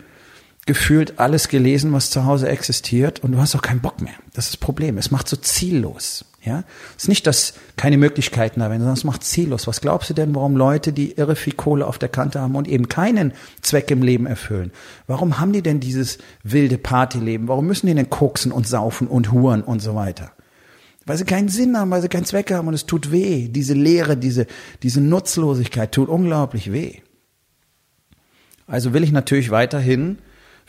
gefühlt 0.70 1.18
alles 1.20 1.48
gelesen, 1.48 1.94
was 1.94 2.12
zu 2.12 2.26
Hause 2.26 2.48
existiert 2.48 3.24
und 3.24 3.32
du 3.32 3.40
hast 3.40 3.56
auch 3.56 3.64
keinen 3.64 3.80
Bock 3.80 4.02
mehr. 4.02 4.14
Das 4.34 4.46
ist 4.46 4.54
das 4.54 4.58
Problem. 4.58 5.00
Es 5.00 5.10
macht 5.10 5.28
so 5.28 5.36
ziellos. 5.36 6.26
Ja, 6.46 6.64
es 6.96 7.06
ist 7.06 7.10
nicht, 7.10 7.26
dass 7.26 7.56
keine 7.76 7.98
Möglichkeiten 7.98 8.60
da 8.60 8.70
wären, 8.70 8.82
sondern 8.82 8.94
es 8.94 9.04
macht 9.04 9.24
ziellos. 9.24 9.66
Was 9.66 9.82
glaubst 9.82 10.12
du 10.12 10.14
denn, 10.14 10.36
warum 10.36 10.56
Leute, 10.56 10.94
die 10.94 11.14
irre 11.14 11.36
viel 11.36 11.54
Kohle 11.54 11.88
auf 11.88 11.98
der 11.98 12.10
Kante 12.10 12.40
haben 12.40 12.56
und 12.56 12.68
eben 12.68 12.88
keinen 12.88 13.34
Zweck 13.62 13.90
im 13.90 14.04
Leben 14.04 14.28
erfüllen? 14.28 14.72
Warum 15.08 15.40
haben 15.40 15.54
die 15.54 15.64
denn 15.64 15.80
dieses 15.80 16.20
wilde 16.44 16.78
Partyleben? 16.78 17.48
Warum 17.48 17.66
müssen 17.66 17.88
die 17.88 17.96
denn 17.96 18.12
koksen 18.12 18.52
und 18.52 18.68
saufen 18.68 19.08
und 19.08 19.32
huren 19.32 19.64
und 19.64 19.82
so 19.82 19.96
weiter? 19.96 20.34
Weil 21.08 21.18
sie 21.18 21.26
keinen 21.26 21.50
Sinn 21.50 21.76
haben, 21.76 21.90
weil 21.90 22.04
sie 22.04 22.10
keinen 22.10 22.26
Zweck 22.26 22.52
haben 22.52 22.68
und 22.68 22.76
es 22.76 22.86
tut 22.86 23.12
weh. 23.12 23.48
Diese 23.48 23.74
Leere, 23.74 24.18
diese, 24.18 24.46
diese 24.84 25.02
Nutzlosigkeit 25.02 25.92
tut 25.92 26.10
unglaublich 26.10 26.72
weh. 26.72 27.00
Also 28.68 28.94
will 28.94 29.04
ich 29.04 29.12
natürlich 29.12 29.50
weiterhin 29.50 30.20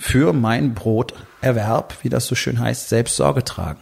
für 0.00 0.33
mein 0.33 0.73
Broterwerb, 0.75 1.99
wie 2.02 2.09
das 2.09 2.26
so 2.26 2.35
schön 2.35 2.59
heißt, 2.59 2.88
selbst 2.88 3.16
Sorge 3.16 3.45
tragen. 3.45 3.80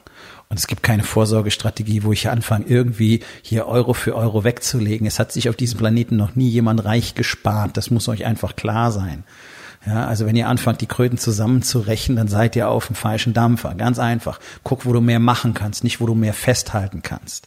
Und 0.48 0.58
es 0.58 0.66
gibt 0.66 0.82
keine 0.82 1.04
Vorsorgestrategie, 1.04 2.02
wo 2.02 2.12
ich 2.12 2.28
anfange, 2.28 2.64
irgendwie 2.66 3.20
hier 3.42 3.66
Euro 3.66 3.92
für 3.92 4.16
Euro 4.16 4.44
wegzulegen. 4.44 5.06
Es 5.06 5.18
hat 5.18 5.30
sich 5.30 5.48
auf 5.48 5.56
diesem 5.56 5.78
Planeten 5.78 6.16
noch 6.16 6.34
nie 6.34 6.48
jemand 6.48 6.84
reich 6.84 7.14
gespart. 7.14 7.76
Das 7.76 7.90
muss 7.90 8.08
euch 8.08 8.24
einfach 8.24 8.56
klar 8.56 8.90
sein. 8.90 9.24
Ja, 9.86 10.06
also 10.06 10.26
wenn 10.26 10.34
ihr 10.34 10.48
anfangt, 10.48 10.80
die 10.80 10.86
Kröten 10.86 11.18
zusammenzurechnen, 11.18 12.16
dann 12.16 12.28
seid 12.28 12.56
ihr 12.56 12.68
auf 12.68 12.88
dem 12.88 12.96
falschen 12.96 13.32
Dampfer. 13.32 13.74
Ganz 13.76 14.00
einfach. 14.00 14.40
Guck, 14.64 14.86
wo 14.86 14.92
du 14.92 15.00
mehr 15.00 15.20
machen 15.20 15.54
kannst, 15.54 15.84
nicht 15.84 16.00
wo 16.00 16.06
du 16.06 16.14
mehr 16.14 16.34
festhalten 16.34 17.02
kannst. 17.02 17.46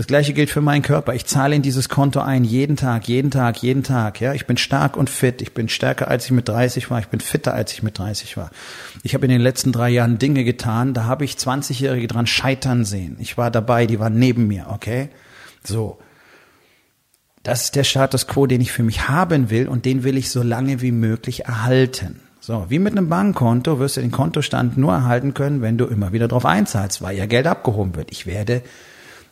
Das 0.00 0.06
gleiche 0.06 0.32
gilt 0.32 0.48
für 0.48 0.62
meinen 0.62 0.80
Körper. 0.80 1.12
Ich 1.12 1.26
zahle 1.26 1.54
in 1.54 1.60
dieses 1.60 1.90
Konto 1.90 2.20
ein, 2.20 2.42
jeden 2.42 2.76
Tag, 2.76 3.06
jeden 3.06 3.30
Tag, 3.30 3.62
jeden 3.62 3.82
Tag. 3.82 4.18
Ja, 4.18 4.32
ich 4.32 4.46
bin 4.46 4.56
stark 4.56 4.96
und 4.96 5.10
fit. 5.10 5.42
Ich 5.42 5.52
bin 5.52 5.68
stärker, 5.68 6.08
als 6.08 6.24
ich 6.24 6.30
mit 6.30 6.48
30 6.48 6.90
war. 6.90 7.00
Ich 7.00 7.08
bin 7.08 7.20
fitter, 7.20 7.52
als 7.52 7.74
ich 7.74 7.82
mit 7.82 7.98
30 7.98 8.38
war. 8.38 8.50
Ich 9.02 9.12
habe 9.12 9.26
in 9.26 9.30
den 9.30 9.42
letzten 9.42 9.72
drei 9.72 9.90
Jahren 9.90 10.18
Dinge 10.18 10.42
getan, 10.42 10.94
da 10.94 11.04
habe 11.04 11.26
ich 11.26 11.34
20-Jährige 11.34 12.06
dran 12.06 12.26
scheitern 12.26 12.86
sehen. 12.86 13.18
Ich 13.20 13.36
war 13.36 13.50
dabei, 13.50 13.84
die 13.84 14.00
waren 14.00 14.18
neben 14.18 14.46
mir, 14.46 14.68
okay? 14.70 15.10
So. 15.64 15.98
Das 17.42 17.64
ist 17.64 17.76
der 17.76 17.84
Status 17.84 18.26
quo, 18.26 18.46
den 18.46 18.62
ich 18.62 18.72
für 18.72 18.82
mich 18.82 19.10
haben 19.10 19.50
will 19.50 19.68
und 19.68 19.84
den 19.84 20.02
will 20.02 20.16
ich 20.16 20.30
so 20.30 20.42
lange 20.42 20.80
wie 20.80 20.92
möglich 20.92 21.44
erhalten. 21.44 22.20
So, 22.40 22.64
wie 22.70 22.78
mit 22.78 22.96
einem 22.96 23.10
Bankkonto 23.10 23.78
wirst 23.78 23.98
du 23.98 24.00
den 24.00 24.12
Kontostand 24.12 24.78
nur 24.78 24.94
erhalten 24.94 25.34
können, 25.34 25.60
wenn 25.60 25.76
du 25.76 25.84
immer 25.84 26.14
wieder 26.14 26.26
drauf 26.26 26.46
einzahlst, 26.46 27.02
weil 27.02 27.18
ja 27.18 27.26
Geld 27.26 27.46
abgehoben 27.46 27.96
wird. 27.96 28.10
Ich 28.10 28.24
werde 28.24 28.62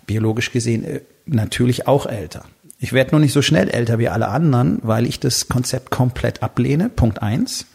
biologisch 0.08 0.50
gesehen 0.50 0.82
äh, 0.82 1.02
natürlich 1.26 1.86
auch 1.86 2.06
älter. 2.06 2.44
Ich 2.80 2.92
werde 2.92 3.12
nur 3.12 3.20
nicht 3.20 3.32
so 3.32 3.42
schnell 3.42 3.68
älter 3.68 4.00
wie 4.00 4.08
alle 4.08 4.28
anderen, 4.28 4.80
weil 4.82 5.06
ich 5.06 5.20
das 5.20 5.48
Konzept 5.48 5.90
komplett 5.90 6.42
ablehne. 6.42 6.88
Punkt 6.88 7.22
eins. 7.22 7.66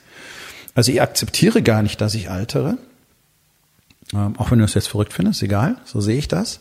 Also 0.76 0.92
ich 0.92 1.02
akzeptiere 1.02 1.62
gar 1.62 1.82
nicht, 1.82 2.02
dass 2.02 2.16
ich 2.16 2.30
altere. 2.30 2.78
Ähm, 4.14 4.38
auch 4.38 4.52
wenn 4.52 4.60
du 4.60 4.66
es 4.66 4.74
jetzt 4.74 4.88
verrückt 4.88 5.14
findest, 5.14 5.42
egal, 5.44 5.78
so 5.86 6.02
sehe 6.02 6.18
ich 6.18 6.28
das. 6.28 6.60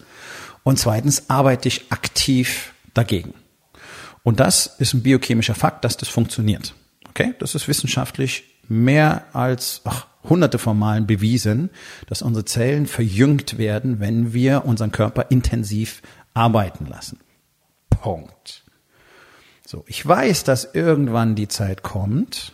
Und 0.63 0.79
zweitens 0.79 1.29
arbeite 1.29 1.67
ich 1.67 1.91
aktiv 1.91 2.73
dagegen. 2.95 3.35
Und 4.23 4.39
das 4.39 4.67
ist 4.79 4.95
ein 4.95 5.03
biochemischer 5.03 5.55
Fakt, 5.55 5.85
dass 5.85 5.97
das 5.97 6.09
funktioniert. 6.09 6.75
Okay, 7.09 7.35
das 7.41 7.55
ist 7.55 7.67
wissenschaftlich 7.67 8.45
mehr 8.69 9.27
als 9.33 9.81
ach, 9.85 10.07
hunderte 10.25 10.59
von 10.59 10.79
Malen 10.79 11.07
bewiesen, 11.07 11.71
dass 12.07 12.23
unsere 12.23 12.45
Zellen 12.45 12.87
verjüngt 12.87 13.59
werden, 13.59 14.01
wenn 14.01 14.33
wir 14.33 14.65
unseren 14.65 14.93
Körper 14.93 15.31
intensiv 15.31 16.03
arbeiten 16.35 16.87
lassen. 16.87 17.19
Punkt. 17.91 18.65
So, 19.67 19.85
ich 19.87 20.07
weiß, 20.07 20.45
dass 20.45 20.75
irgendwann 20.75 21.35
die 21.35 21.49
Zeit 21.49 21.83
kommt, 21.83 22.53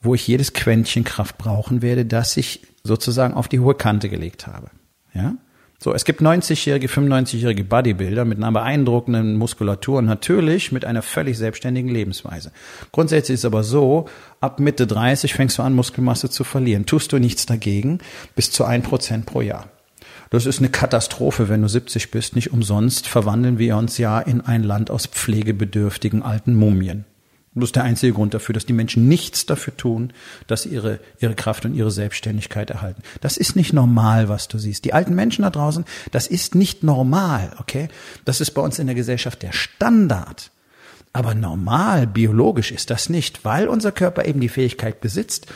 wo 0.00 0.14
ich 0.14 0.26
jedes 0.26 0.52
Quäntchen 0.52 1.04
Kraft 1.04 1.38
brauchen 1.38 1.80
werde, 1.80 2.04
das 2.04 2.36
ich 2.36 2.66
sozusagen 2.82 3.34
auf 3.34 3.48
die 3.48 3.60
hohe 3.60 3.74
Kante 3.74 4.08
gelegt 4.08 4.46
habe. 4.46 4.70
Ja? 5.14 5.36
So, 5.82 5.92
es 5.92 6.04
gibt 6.04 6.20
90-jährige, 6.20 6.86
95-jährige 6.86 7.64
Bodybuilder 7.64 8.24
mit 8.24 8.38
einer 8.38 8.52
beeindruckenden 8.52 9.36
Muskulatur 9.36 9.98
und 9.98 10.04
natürlich 10.04 10.70
mit 10.70 10.84
einer 10.84 11.02
völlig 11.02 11.36
selbstständigen 11.36 11.90
Lebensweise. 11.90 12.52
Grundsätzlich 12.92 13.34
ist 13.34 13.40
es 13.40 13.44
aber 13.46 13.64
so, 13.64 14.08
ab 14.40 14.60
Mitte 14.60 14.86
30 14.86 15.34
fängst 15.34 15.58
du 15.58 15.62
an, 15.62 15.74
Muskelmasse 15.74 16.30
zu 16.30 16.44
verlieren. 16.44 16.86
Tust 16.86 17.12
du 17.12 17.18
nichts 17.18 17.46
dagegen, 17.46 17.98
bis 18.36 18.52
zu 18.52 18.64
ein 18.64 18.84
Prozent 18.84 19.26
pro 19.26 19.40
Jahr. 19.40 19.70
Das 20.30 20.46
ist 20.46 20.60
eine 20.60 20.68
Katastrophe, 20.68 21.48
wenn 21.48 21.62
du 21.62 21.68
70 21.68 22.12
bist. 22.12 22.36
Nicht 22.36 22.52
umsonst 22.52 23.08
verwandeln 23.08 23.58
wir 23.58 23.76
uns 23.76 23.98
ja 23.98 24.20
in 24.20 24.40
ein 24.40 24.62
Land 24.62 24.88
aus 24.88 25.06
pflegebedürftigen 25.06 26.22
alten 26.22 26.54
Mumien. 26.54 27.06
Das 27.54 27.64
ist 27.64 27.76
der 27.76 27.84
einzige 27.84 28.14
Grund 28.14 28.32
dafür, 28.32 28.54
dass 28.54 28.64
die 28.64 28.72
Menschen 28.72 29.08
nichts 29.08 29.44
dafür 29.44 29.76
tun, 29.76 30.12
dass 30.46 30.64
ihre, 30.64 31.00
ihre 31.20 31.34
Kraft 31.34 31.66
und 31.66 31.74
ihre 31.74 31.90
Selbstständigkeit 31.90 32.70
erhalten. 32.70 33.02
Das 33.20 33.36
ist 33.36 33.56
nicht 33.56 33.74
normal, 33.74 34.30
was 34.30 34.48
du 34.48 34.56
siehst. 34.56 34.86
Die 34.86 34.94
alten 34.94 35.14
Menschen 35.14 35.42
da 35.42 35.50
draußen, 35.50 35.84
das 36.12 36.26
ist 36.26 36.54
nicht 36.54 36.82
normal, 36.82 37.54
okay? 37.58 37.88
Das 38.24 38.40
ist 38.40 38.52
bei 38.52 38.62
uns 38.62 38.78
in 38.78 38.86
der 38.86 38.96
Gesellschaft 38.96 39.42
der 39.42 39.52
Standard. 39.52 40.50
Aber 41.12 41.34
normal, 41.34 42.06
biologisch 42.06 42.72
ist 42.72 42.88
das 42.88 43.10
nicht, 43.10 43.44
weil 43.44 43.68
unser 43.68 43.92
Körper 43.92 44.24
eben 44.24 44.40
die 44.40 44.48
Fähigkeit 44.48 45.02
besitzt, 45.02 45.46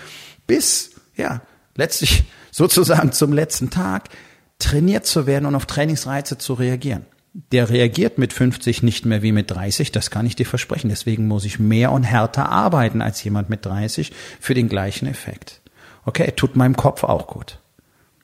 bis, 0.46 0.90
ja, 1.16 1.40
letztlich 1.76 2.24
sozusagen 2.50 3.12
zum 3.12 3.32
letzten 3.32 3.70
Tag 3.70 4.10
trainiert 4.58 5.06
zu 5.06 5.26
werden 5.26 5.46
und 5.46 5.54
auf 5.54 5.64
Trainingsreize 5.64 6.36
zu 6.36 6.52
reagieren 6.52 7.06
der 7.52 7.68
reagiert 7.68 8.16
mit 8.16 8.32
50 8.32 8.82
nicht 8.82 9.04
mehr 9.04 9.22
wie 9.22 9.32
mit 9.32 9.50
30, 9.50 9.92
das 9.92 10.10
kann 10.10 10.26
ich 10.26 10.36
dir 10.36 10.46
versprechen. 10.46 10.88
Deswegen 10.88 11.28
muss 11.28 11.44
ich 11.44 11.58
mehr 11.58 11.92
und 11.92 12.04
härter 12.04 12.48
arbeiten 12.48 13.02
als 13.02 13.22
jemand 13.22 13.50
mit 13.50 13.66
30 13.66 14.12
für 14.40 14.54
den 14.54 14.68
gleichen 14.68 15.06
Effekt. 15.06 15.60
Okay, 16.06 16.32
tut 16.34 16.56
meinem 16.56 16.76
Kopf 16.76 17.04
auch 17.04 17.26
gut. 17.26 17.58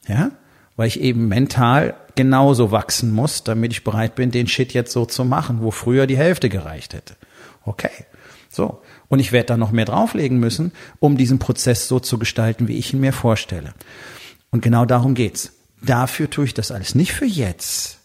Ja? 0.08 0.30
Weil 0.76 0.88
ich 0.88 1.00
eben 1.00 1.28
mental 1.28 1.94
genauso 2.14 2.70
wachsen 2.70 3.12
muss, 3.12 3.44
damit 3.44 3.72
ich 3.72 3.84
bereit 3.84 4.14
bin, 4.14 4.30
den 4.30 4.46
Shit 4.46 4.72
jetzt 4.72 4.92
so 4.92 5.04
zu 5.04 5.24
machen, 5.24 5.60
wo 5.60 5.70
früher 5.70 6.06
die 6.06 6.16
Hälfte 6.16 6.48
gereicht 6.48 6.94
hätte. 6.94 7.16
Okay. 7.64 7.90
So. 8.48 8.82
Und 9.08 9.18
ich 9.18 9.32
werde 9.32 9.46
da 9.46 9.56
noch 9.56 9.72
mehr 9.72 9.84
drauflegen 9.84 10.38
müssen, 10.38 10.72
um 11.00 11.16
diesen 11.16 11.38
Prozess 11.38 11.88
so 11.88 12.00
zu 12.00 12.18
gestalten, 12.18 12.68
wie 12.68 12.78
ich 12.78 12.94
ihn 12.94 13.00
mir 13.00 13.12
vorstelle. 13.12 13.74
Und 14.50 14.62
genau 14.62 14.84
darum 14.84 15.14
geht's. 15.14 15.52
Dafür 15.82 16.30
tue 16.30 16.46
ich 16.46 16.54
das 16.54 16.70
alles. 16.70 16.94
Nicht 16.94 17.12
für 17.12 17.26
jetzt 17.26 18.01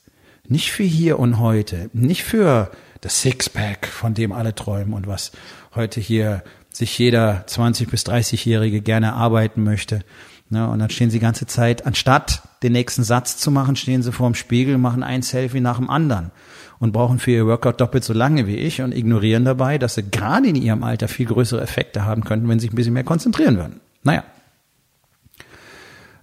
nicht 0.47 0.71
für 0.71 0.83
hier 0.83 1.19
und 1.19 1.39
heute, 1.39 1.89
nicht 1.93 2.23
für 2.23 2.71
das 3.01 3.21
Sixpack, 3.21 3.87
von 3.87 4.13
dem 4.13 4.31
alle 4.31 4.55
träumen 4.55 4.93
und 4.93 5.07
was 5.07 5.31
heute 5.75 5.99
hier 5.99 6.43
sich 6.71 6.97
jeder 6.97 7.43
20 7.47 7.89
bis 7.89 8.05
30-Jährige 8.05 8.81
gerne 8.81 9.13
arbeiten 9.13 9.63
möchte. 9.63 10.01
Ne, 10.49 10.69
und 10.69 10.79
dann 10.79 10.89
stehen 10.89 11.09
sie 11.09 11.17
die 11.17 11.23
ganze 11.23 11.45
Zeit, 11.45 11.85
anstatt 11.85 12.41
den 12.63 12.71
nächsten 12.71 13.03
Satz 13.03 13.37
zu 13.37 13.51
machen, 13.51 13.75
stehen 13.75 14.01
sie 14.01 14.13
vorm 14.13 14.33
Spiegel, 14.33 14.77
machen 14.77 15.03
ein 15.03 15.21
Selfie 15.21 15.59
nach 15.59 15.77
dem 15.77 15.89
anderen 15.89 16.31
und 16.79 16.93
brauchen 16.93 17.19
für 17.19 17.31
ihr 17.31 17.45
Workout 17.47 17.81
doppelt 17.81 18.05
so 18.05 18.13
lange 18.13 18.47
wie 18.47 18.55
ich 18.55 18.81
und 18.81 18.95
ignorieren 18.95 19.43
dabei, 19.43 19.77
dass 19.77 19.95
sie 19.95 20.09
gerade 20.09 20.47
in 20.47 20.55
ihrem 20.55 20.83
Alter 20.83 21.09
viel 21.09 21.25
größere 21.25 21.61
Effekte 21.61 22.05
haben 22.05 22.23
könnten, 22.23 22.47
wenn 22.47 22.59
sie 22.59 22.67
sich 22.67 22.73
ein 22.73 22.77
bisschen 22.77 22.93
mehr 22.93 23.03
konzentrieren 23.03 23.57
würden. 23.57 23.81
Naja. 24.03 24.23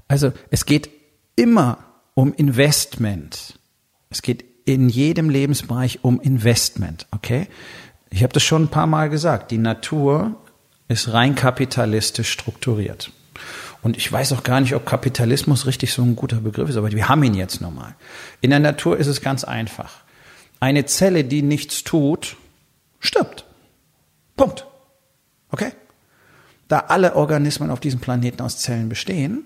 Also 0.08 0.32
es 0.50 0.64
geht 0.64 0.88
immer 1.36 1.78
um 2.14 2.32
Investment. 2.32 3.58
Es 4.14 4.22
geht 4.22 4.44
in 4.64 4.88
jedem 4.88 5.28
Lebensbereich 5.28 6.04
um 6.04 6.20
Investment, 6.20 7.08
okay? 7.10 7.48
Ich 8.10 8.22
habe 8.22 8.32
das 8.32 8.44
schon 8.44 8.62
ein 8.62 8.68
paar 8.68 8.86
Mal 8.86 9.10
gesagt. 9.10 9.50
Die 9.50 9.58
Natur 9.58 10.36
ist 10.86 11.12
rein 11.12 11.34
kapitalistisch 11.34 12.30
strukturiert. 12.30 13.10
Und 13.82 13.96
ich 13.96 14.10
weiß 14.10 14.32
auch 14.34 14.44
gar 14.44 14.60
nicht, 14.60 14.72
ob 14.76 14.86
Kapitalismus 14.86 15.66
richtig 15.66 15.92
so 15.92 16.02
ein 16.02 16.14
guter 16.14 16.36
Begriff 16.36 16.68
ist, 16.68 16.76
aber 16.76 16.92
wir 16.92 17.08
haben 17.08 17.24
ihn 17.24 17.34
jetzt 17.34 17.60
nochmal. 17.60 17.96
In 18.40 18.50
der 18.50 18.60
Natur 18.60 18.96
ist 18.96 19.08
es 19.08 19.20
ganz 19.20 19.42
einfach. 19.42 20.04
Eine 20.60 20.86
Zelle, 20.86 21.24
die 21.24 21.42
nichts 21.42 21.82
tut, 21.82 22.36
stirbt. 23.00 23.44
Punkt. 24.36 24.64
Okay? 25.50 25.72
Da 26.68 26.78
alle 26.86 27.16
Organismen 27.16 27.72
auf 27.72 27.80
diesem 27.80 27.98
Planeten 27.98 28.42
aus 28.42 28.58
Zellen 28.58 28.88
bestehen, 28.88 29.44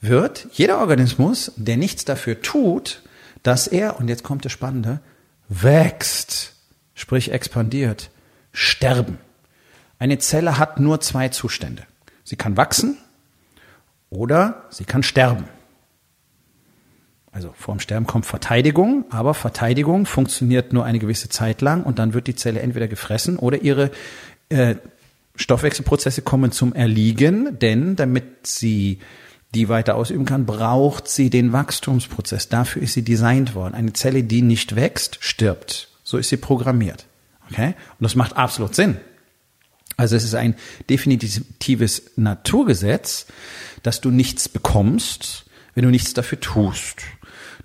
wird 0.00 0.48
jeder 0.52 0.80
Organismus, 0.80 1.52
der 1.54 1.76
nichts 1.76 2.04
dafür 2.04 2.42
tut, 2.42 3.03
dass 3.44 3.68
er, 3.68 4.00
und 4.00 4.08
jetzt 4.08 4.24
kommt 4.24 4.44
das 4.44 4.50
Spannende, 4.50 5.00
wächst, 5.48 6.54
sprich 6.94 7.30
expandiert, 7.30 8.10
sterben. 8.52 9.18
Eine 10.00 10.18
Zelle 10.18 10.58
hat 10.58 10.80
nur 10.80 11.00
zwei 11.00 11.28
Zustände. 11.28 11.84
Sie 12.24 12.36
kann 12.36 12.56
wachsen 12.56 12.96
oder 14.10 14.64
sie 14.70 14.84
kann 14.84 15.04
sterben. 15.04 15.44
Also 17.32 17.52
vorm 17.56 17.80
Sterben 17.80 18.06
kommt 18.06 18.26
Verteidigung, 18.26 19.04
aber 19.10 19.34
Verteidigung 19.34 20.06
funktioniert 20.06 20.72
nur 20.72 20.84
eine 20.84 21.00
gewisse 21.00 21.28
Zeit 21.28 21.62
lang 21.62 21.82
und 21.82 21.98
dann 21.98 22.14
wird 22.14 22.28
die 22.28 22.36
Zelle 22.36 22.60
entweder 22.60 22.86
gefressen 22.86 23.38
oder 23.38 23.60
ihre 23.60 23.90
äh, 24.50 24.76
Stoffwechselprozesse 25.34 26.22
kommen 26.22 26.52
zum 26.52 26.74
Erliegen, 26.74 27.58
denn 27.58 27.96
damit 27.96 28.46
sie 28.46 29.00
die 29.54 29.68
weiter 29.68 29.94
ausüben 29.94 30.24
kann, 30.24 30.46
braucht 30.46 31.08
sie 31.08 31.30
den 31.30 31.52
Wachstumsprozess. 31.52 32.48
Dafür 32.48 32.82
ist 32.82 32.94
sie 32.94 33.04
designt 33.04 33.54
worden. 33.54 33.74
Eine 33.74 33.92
Zelle, 33.92 34.22
die 34.22 34.42
nicht 34.42 34.76
wächst, 34.76 35.18
stirbt. 35.20 35.88
So 36.02 36.18
ist 36.18 36.28
sie 36.28 36.36
programmiert. 36.36 37.06
Okay? 37.50 37.68
Und 37.98 38.04
das 38.04 38.14
macht 38.14 38.36
absolut 38.36 38.74
Sinn. 38.74 38.98
Also 39.96 40.16
es 40.16 40.24
ist 40.24 40.34
ein 40.34 40.56
definitives 40.90 42.02
Naturgesetz, 42.16 43.26
dass 43.82 44.00
du 44.00 44.10
nichts 44.10 44.48
bekommst, 44.48 45.44
wenn 45.74 45.84
du 45.84 45.90
nichts 45.90 46.14
dafür 46.14 46.40
tust. 46.40 47.02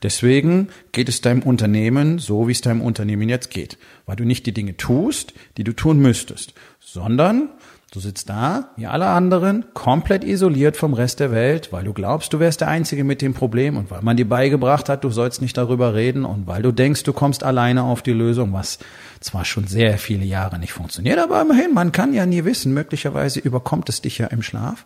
Deswegen 0.03 0.69
geht 0.91 1.09
es 1.09 1.21
deinem 1.21 1.41
Unternehmen 1.41 2.19
so, 2.19 2.47
wie 2.47 2.53
es 2.53 2.61
deinem 2.61 2.81
Unternehmen 2.81 3.27
jetzt 3.27 3.49
geht, 3.49 3.77
weil 4.05 4.15
du 4.15 4.23
nicht 4.23 4.45
die 4.45 4.53
Dinge 4.53 4.77
tust, 4.77 5.33
die 5.57 5.63
du 5.63 5.73
tun 5.73 5.99
müsstest, 5.99 6.53
sondern 6.79 7.49
Du 7.91 7.99
sitzt 7.99 8.29
da, 8.29 8.69
wie 8.75 8.85
alle 8.85 9.07
anderen, 9.07 9.65
komplett 9.73 10.23
isoliert 10.23 10.77
vom 10.77 10.93
Rest 10.93 11.19
der 11.19 11.31
Welt, 11.31 11.73
weil 11.73 11.85
du 11.85 11.91
glaubst, 11.91 12.31
du 12.31 12.39
wärst 12.39 12.61
der 12.61 12.67
Einzige 12.67 13.03
mit 13.03 13.19
dem 13.19 13.33
Problem 13.33 13.77
und 13.77 13.89
weil 13.89 14.03
man 14.03 14.15
dir 14.15 14.29
beigebracht 14.29 14.89
hat, 14.89 15.03
du 15.03 15.09
sollst 15.09 15.41
nicht 15.41 15.57
darüber 15.57 15.95
reden 15.95 16.23
und 16.23 16.45
weil 16.45 16.61
du 16.61 16.71
denkst, 16.71 17.01
du 17.01 17.13
kommst 17.13 17.43
alleine 17.43 17.81
auf 17.81 18.03
die 18.03 18.13
Lösung, 18.13 18.53
was 18.53 18.77
zwar 19.21 19.43
schon 19.43 19.65
sehr 19.65 19.97
viele 19.97 20.23
Jahre 20.23 20.59
nicht 20.59 20.71
funktioniert, 20.71 21.17
aber 21.17 21.41
immerhin, 21.41 21.73
man 21.73 21.91
kann 21.91 22.13
ja 22.13 22.27
nie 22.27 22.45
wissen, 22.45 22.75
möglicherweise 22.75 23.39
überkommt 23.39 23.89
es 23.89 24.01
dich 24.01 24.19
ja 24.19 24.27
im 24.27 24.43
Schlaf. 24.43 24.85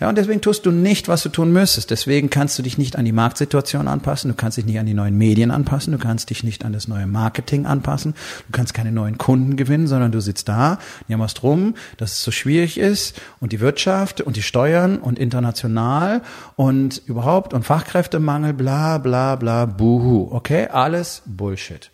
Ja, 0.00 0.08
und 0.08 0.16
deswegen 0.16 0.40
tust 0.40 0.64
du 0.64 0.70
nicht, 0.70 1.08
was 1.08 1.22
du 1.22 1.28
tun 1.28 1.52
müsstest. 1.52 1.90
Deswegen 1.90 2.30
kannst 2.30 2.58
du 2.58 2.62
dich 2.62 2.78
nicht 2.78 2.96
an 2.96 3.04
die 3.04 3.12
Marktsituation 3.12 3.86
anpassen, 3.86 4.30
du 4.30 4.34
kannst 4.34 4.56
dich 4.56 4.64
nicht 4.64 4.78
an 4.78 4.86
die 4.86 4.94
neuen 4.94 5.16
Medien 5.18 5.50
anpassen, 5.50 5.92
du 5.92 5.98
kannst 5.98 6.30
dich 6.30 6.42
nicht 6.42 6.64
an 6.64 6.72
das 6.72 6.88
neue 6.88 7.06
Marketing 7.06 7.66
anpassen, 7.66 8.14
du 8.46 8.52
kannst 8.52 8.72
keine 8.72 8.92
neuen 8.92 9.18
Kunden 9.18 9.56
gewinnen, 9.56 9.86
sondern 9.86 10.10
du 10.10 10.20
sitzt 10.20 10.48
da, 10.48 10.78
jammerst 11.06 11.42
rum, 11.42 11.74
dass 11.98 12.12
es 12.12 12.22
so 12.22 12.29
schwierig 12.30 12.78
ist 12.78 13.20
und 13.40 13.52
die 13.52 13.60
Wirtschaft 13.60 14.20
und 14.20 14.36
die 14.36 14.42
Steuern 14.42 14.98
und 14.98 15.18
international 15.18 16.22
und 16.56 17.02
überhaupt 17.06 17.54
und 17.54 17.64
Fachkräftemangel, 17.64 18.52
bla 18.52 18.98
bla 18.98 19.36
bla, 19.36 19.66
buhu. 19.66 20.28
Okay, 20.30 20.68
alles 20.68 21.22
Bullshit. 21.26 21.90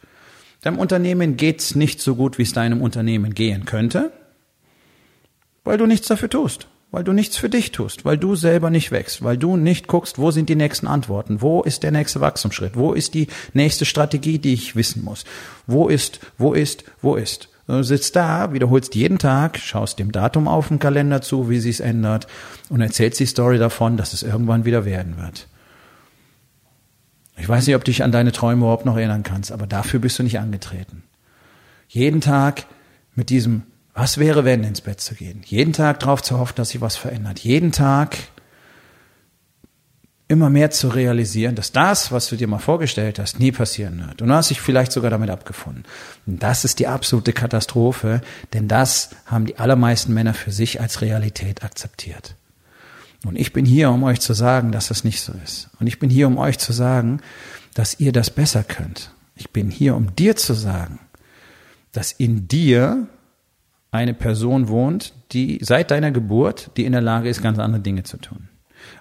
Deinem 0.62 0.78
Unternehmen 0.78 1.36
geht's 1.36 1.74
nicht 1.74 2.00
so 2.00 2.16
gut, 2.16 2.38
wie 2.38 2.42
es 2.42 2.52
deinem 2.52 2.80
Unternehmen 2.80 3.34
gehen 3.34 3.64
könnte, 3.64 4.12
weil 5.64 5.78
du 5.78 5.86
nichts 5.86 6.08
dafür 6.08 6.30
tust 6.30 6.68
weil 6.90 7.04
du 7.04 7.12
nichts 7.12 7.36
für 7.36 7.50
dich 7.50 7.72
tust, 7.72 8.04
weil 8.04 8.16
du 8.16 8.36
selber 8.36 8.70
nicht 8.70 8.90
wächst, 8.90 9.22
weil 9.22 9.36
du 9.36 9.56
nicht 9.56 9.86
guckst, 9.86 10.18
wo 10.18 10.30
sind 10.30 10.48
die 10.48 10.54
nächsten 10.54 10.86
Antworten, 10.86 11.42
wo 11.42 11.62
ist 11.62 11.82
der 11.82 11.90
nächste 11.90 12.20
Wachstumsschritt, 12.20 12.76
wo 12.76 12.92
ist 12.92 13.14
die 13.14 13.26
nächste 13.52 13.84
Strategie, 13.84 14.38
die 14.38 14.54
ich 14.54 14.76
wissen 14.76 15.04
muss, 15.04 15.24
wo 15.66 15.88
ist, 15.88 16.20
wo 16.38 16.54
ist, 16.54 16.84
wo 17.02 17.16
ist. 17.16 17.48
Du 17.66 17.82
sitzt 17.82 18.14
da, 18.14 18.52
wiederholst 18.52 18.94
jeden 18.94 19.18
Tag, 19.18 19.58
schaust 19.58 19.98
dem 19.98 20.12
Datum 20.12 20.46
auf 20.46 20.68
dem 20.68 20.78
Kalender 20.78 21.20
zu, 21.20 21.50
wie 21.50 21.58
sich's 21.58 21.80
ändert 21.80 22.26
und 22.68 22.80
erzählst 22.80 23.18
die 23.18 23.26
Story 23.26 23.58
davon, 23.58 23.96
dass 23.96 24.12
es 24.12 24.22
irgendwann 24.22 24.64
wieder 24.64 24.84
werden 24.84 25.16
wird. 25.16 25.48
Ich 27.36 27.48
weiß 27.48 27.66
nicht, 27.66 27.76
ob 27.76 27.84
du 27.84 27.90
dich 27.90 28.04
an 28.04 28.12
deine 28.12 28.32
Träume 28.32 28.62
überhaupt 28.62 28.86
noch 28.86 28.96
erinnern 28.96 29.24
kannst, 29.24 29.52
aber 29.52 29.66
dafür 29.66 30.00
bist 30.00 30.18
du 30.18 30.22
nicht 30.22 30.38
angetreten. 30.38 31.02
Jeden 31.88 32.20
Tag 32.20 32.66
mit 33.14 33.30
diesem 33.30 33.64
was 33.96 34.18
wäre, 34.18 34.44
wenn 34.44 34.62
ins 34.62 34.82
Bett 34.82 35.00
zu 35.00 35.14
gehen? 35.14 35.40
Jeden 35.46 35.72
Tag 35.72 36.00
darauf 36.00 36.22
zu 36.22 36.38
hoffen, 36.38 36.56
dass 36.56 36.68
sich 36.68 36.82
was 36.82 36.96
verändert. 36.96 37.38
Jeden 37.38 37.72
Tag 37.72 38.18
immer 40.28 40.50
mehr 40.50 40.70
zu 40.70 40.88
realisieren, 40.88 41.54
dass 41.54 41.70
das, 41.70 42.10
was 42.10 42.28
du 42.28 42.36
dir 42.36 42.48
mal 42.48 42.58
vorgestellt 42.58 43.18
hast, 43.18 43.38
nie 43.38 43.52
passieren 43.52 44.04
wird. 44.06 44.22
Und 44.22 44.28
du 44.28 44.34
hast 44.34 44.50
dich 44.50 44.60
vielleicht 44.60 44.90
sogar 44.90 45.10
damit 45.10 45.30
abgefunden. 45.30 45.84
Und 46.26 46.42
das 46.42 46.64
ist 46.64 46.80
die 46.80 46.88
absolute 46.88 47.32
Katastrophe, 47.32 48.20
denn 48.52 48.66
das 48.66 49.10
haben 49.26 49.46
die 49.46 49.58
allermeisten 49.58 50.12
Männer 50.12 50.34
für 50.34 50.50
sich 50.50 50.80
als 50.80 51.00
Realität 51.00 51.62
akzeptiert. 51.62 52.34
Und 53.24 53.36
ich 53.36 53.52
bin 53.52 53.64
hier, 53.64 53.90
um 53.90 54.02
euch 54.02 54.20
zu 54.20 54.34
sagen, 54.34 54.72
dass 54.72 54.88
das 54.88 55.04
nicht 55.04 55.20
so 55.20 55.32
ist. 55.44 55.70
Und 55.78 55.86
ich 55.86 55.98
bin 55.98 56.10
hier, 56.10 56.26
um 56.26 56.38
euch 56.38 56.58
zu 56.58 56.72
sagen, 56.72 57.20
dass 57.74 58.00
ihr 58.00 58.12
das 58.12 58.30
besser 58.30 58.64
könnt. 58.64 59.12
Ich 59.36 59.50
bin 59.50 59.70
hier, 59.70 59.94
um 59.94 60.14
dir 60.16 60.34
zu 60.34 60.54
sagen, 60.54 60.98
dass 61.92 62.12
in 62.12 62.48
dir 62.48 63.06
eine 63.90 64.14
Person 64.14 64.68
wohnt, 64.68 65.14
die 65.32 65.58
seit 65.62 65.90
deiner 65.90 66.10
Geburt, 66.10 66.70
die 66.76 66.84
in 66.84 66.92
der 66.92 67.00
Lage 67.00 67.28
ist, 67.28 67.42
ganz 67.42 67.58
andere 67.58 67.80
Dinge 67.80 68.02
zu 68.02 68.16
tun. 68.16 68.48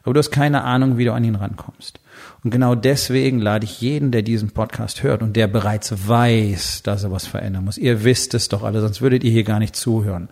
Aber 0.03 0.13
du 0.13 0.19
hast 0.19 0.31
keine 0.31 0.63
Ahnung, 0.63 0.97
wie 0.97 1.05
du 1.05 1.13
an 1.13 1.23
ihn 1.23 1.35
rankommst. 1.35 1.99
Und 2.43 2.51
genau 2.51 2.75
deswegen 2.75 3.39
lade 3.39 3.65
ich 3.65 3.81
jeden, 3.81 4.11
der 4.11 4.21
diesen 4.21 4.51
Podcast 4.51 5.03
hört 5.03 5.21
und 5.21 5.35
der 5.35 5.47
bereits 5.47 6.07
weiß, 6.07 6.83
dass 6.83 7.03
er 7.03 7.11
was 7.11 7.25
verändern 7.25 7.65
muss. 7.65 7.77
Ihr 7.77 8.03
wisst 8.03 8.33
es 8.33 8.49
doch 8.49 8.63
alle, 8.63 8.81
sonst 8.81 9.01
würdet 9.01 9.23
ihr 9.23 9.31
hier 9.31 9.43
gar 9.43 9.59
nicht 9.59 9.75
zuhören. 9.75 10.29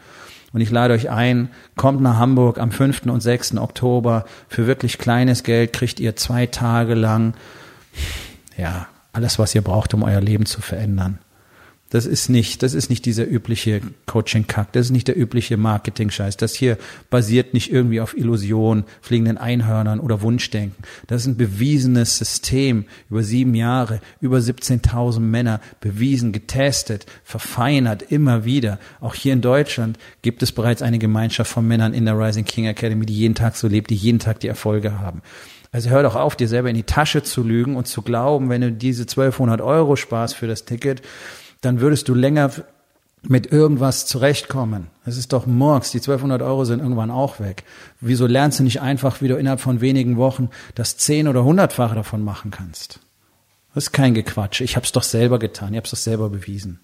Und 0.53 0.61
ich 0.61 0.69
lade 0.69 0.93
euch 0.93 1.09
ein, 1.09 1.49
kommt 1.75 2.01
nach 2.01 2.17
Hamburg 2.17 2.59
am 2.59 2.71
5. 2.71 3.07
und 3.07 3.21
6. 3.21 3.57
Oktober. 3.57 4.25
Für 4.47 4.67
wirklich 4.67 4.99
kleines 4.99 5.43
Geld 5.43 5.73
kriegt 5.73 5.99
ihr 5.99 6.15
zwei 6.15 6.45
Tage 6.45 6.93
lang, 6.93 7.33
ja, 8.55 8.87
alles, 9.13 9.39
was 9.39 9.55
ihr 9.55 9.61
braucht, 9.61 9.93
um 9.93 10.03
euer 10.03 10.21
Leben 10.21 10.45
zu 10.45 10.61
verändern. 10.61 11.17
Das 11.93 12.07
ist 12.07 12.27
nicht, 12.27 12.63
das 12.63 12.73
ist 12.73 12.89
nicht 12.89 13.05
dieser 13.05 13.27
übliche 13.27 13.81
Coaching-Kack, 14.07 14.71
das 14.71 14.87
ist 14.87 14.91
nicht 14.91 15.07
der 15.07 15.15
übliche 15.15 15.57
Marketing-Scheiß. 15.57 16.37
Das 16.37 16.55
hier 16.55 16.79
basiert 17.11 17.53
nicht 17.53 17.71
irgendwie 17.71 18.01
auf 18.01 18.17
Illusion, 18.17 18.85
fliegenden 18.99 19.37
Einhörnern 19.37 19.99
oder 19.99 20.23
Wunschdenken. 20.23 20.83
Das 21.05 21.21
ist 21.21 21.27
ein 21.27 21.37
bewiesenes 21.37 22.17
System 22.17 22.85
über 23.11 23.21
sieben 23.21 23.53
Jahre, 23.53 24.01
über 24.21 24.39
17.000 24.39 25.19
Männer, 25.19 25.61
bewiesen, 25.81 26.31
getestet, 26.31 27.05
verfeinert, 27.23 28.01
immer 28.11 28.43
wieder. 28.43 28.79
Auch 28.99 29.13
hier 29.13 29.33
in 29.33 29.41
Deutschland 29.41 29.99
gibt 30.23 30.41
es 30.41 30.51
bereits 30.51 30.81
eine 30.81 30.97
Gemeinschaft 30.97 31.51
von 31.51 31.67
Männern 31.67 31.93
in 31.93 32.05
der 32.05 32.17
Rising 32.17 32.45
King 32.45 32.65
Academy, 32.65 33.05
die 33.05 33.13
jeden 33.13 33.35
Tag 33.35 33.55
so 33.55 33.67
lebt, 33.67 33.91
die 33.91 33.95
jeden 33.95 34.17
Tag 34.17 34.39
die 34.39 34.47
Erfolge 34.47 34.99
haben. 34.99 35.21
Also 35.71 35.91
hör 35.91 36.01
doch 36.01 36.15
auf, 36.15 36.35
dir 36.35 36.47
selber 36.47 36.69
in 36.69 36.75
die 36.75 36.83
Tasche 36.83 37.21
zu 37.21 37.43
lügen 37.43 37.75
und 37.75 37.87
zu 37.87 38.01
glauben, 38.01 38.49
wenn 38.49 38.61
du 38.61 38.71
diese 38.71 39.03
1200 39.03 39.61
Euro 39.61 39.95
sparst 39.95 40.35
für 40.35 40.47
das 40.47 40.65
Ticket, 40.65 41.03
dann 41.63 41.81
würdest 41.81 42.09
du 42.09 42.13
länger 42.13 42.51
mit 43.23 43.51
irgendwas 43.51 44.05
zurechtkommen. 44.05 44.87
Es 45.05 45.17
ist 45.17 45.31
doch 45.31 45.45
Murks, 45.45 45.91
die 45.91 45.99
1200 45.99 46.41
Euro 46.41 46.65
sind 46.65 46.79
irgendwann 46.79 47.09
auch 47.09 47.39
weg. 47.39 47.63
Wieso 48.01 48.27
lernst 48.27 48.59
du 48.59 48.63
nicht 48.63 48.81
einfach, 48.81 49.21
wie 49.21 49.29
du 49.29 49.37
innerhalb 49.37 49.61
von 49.61 49.79
wenigen 49.79 50.17
Wochen 50.17 50.49
das 50.75 50.97
10 50.97 51.29
oder 51.29 51.41
100-fache 51.41 51.95
davon 51.95 52.23
machen 52.23 52.51
kannst? 52.51 52.99
Das 53.73 53.85
ist 53.85 53.91
kein 53.91 54.13
Gequatsch. 54.13 54.61
Ich 54.61 54.75
habe 54.75 54.85
es 54.85 54.91
doch 54.91 55.03
selber 55.03 55.39
getan, 55.39 55.73
ich 55.73 55.77
habe 55.77 55.85
es 55.85 55.91
doch 55.91 55.97
selber 55.97 56.29
bewiesen. 56.29 56.79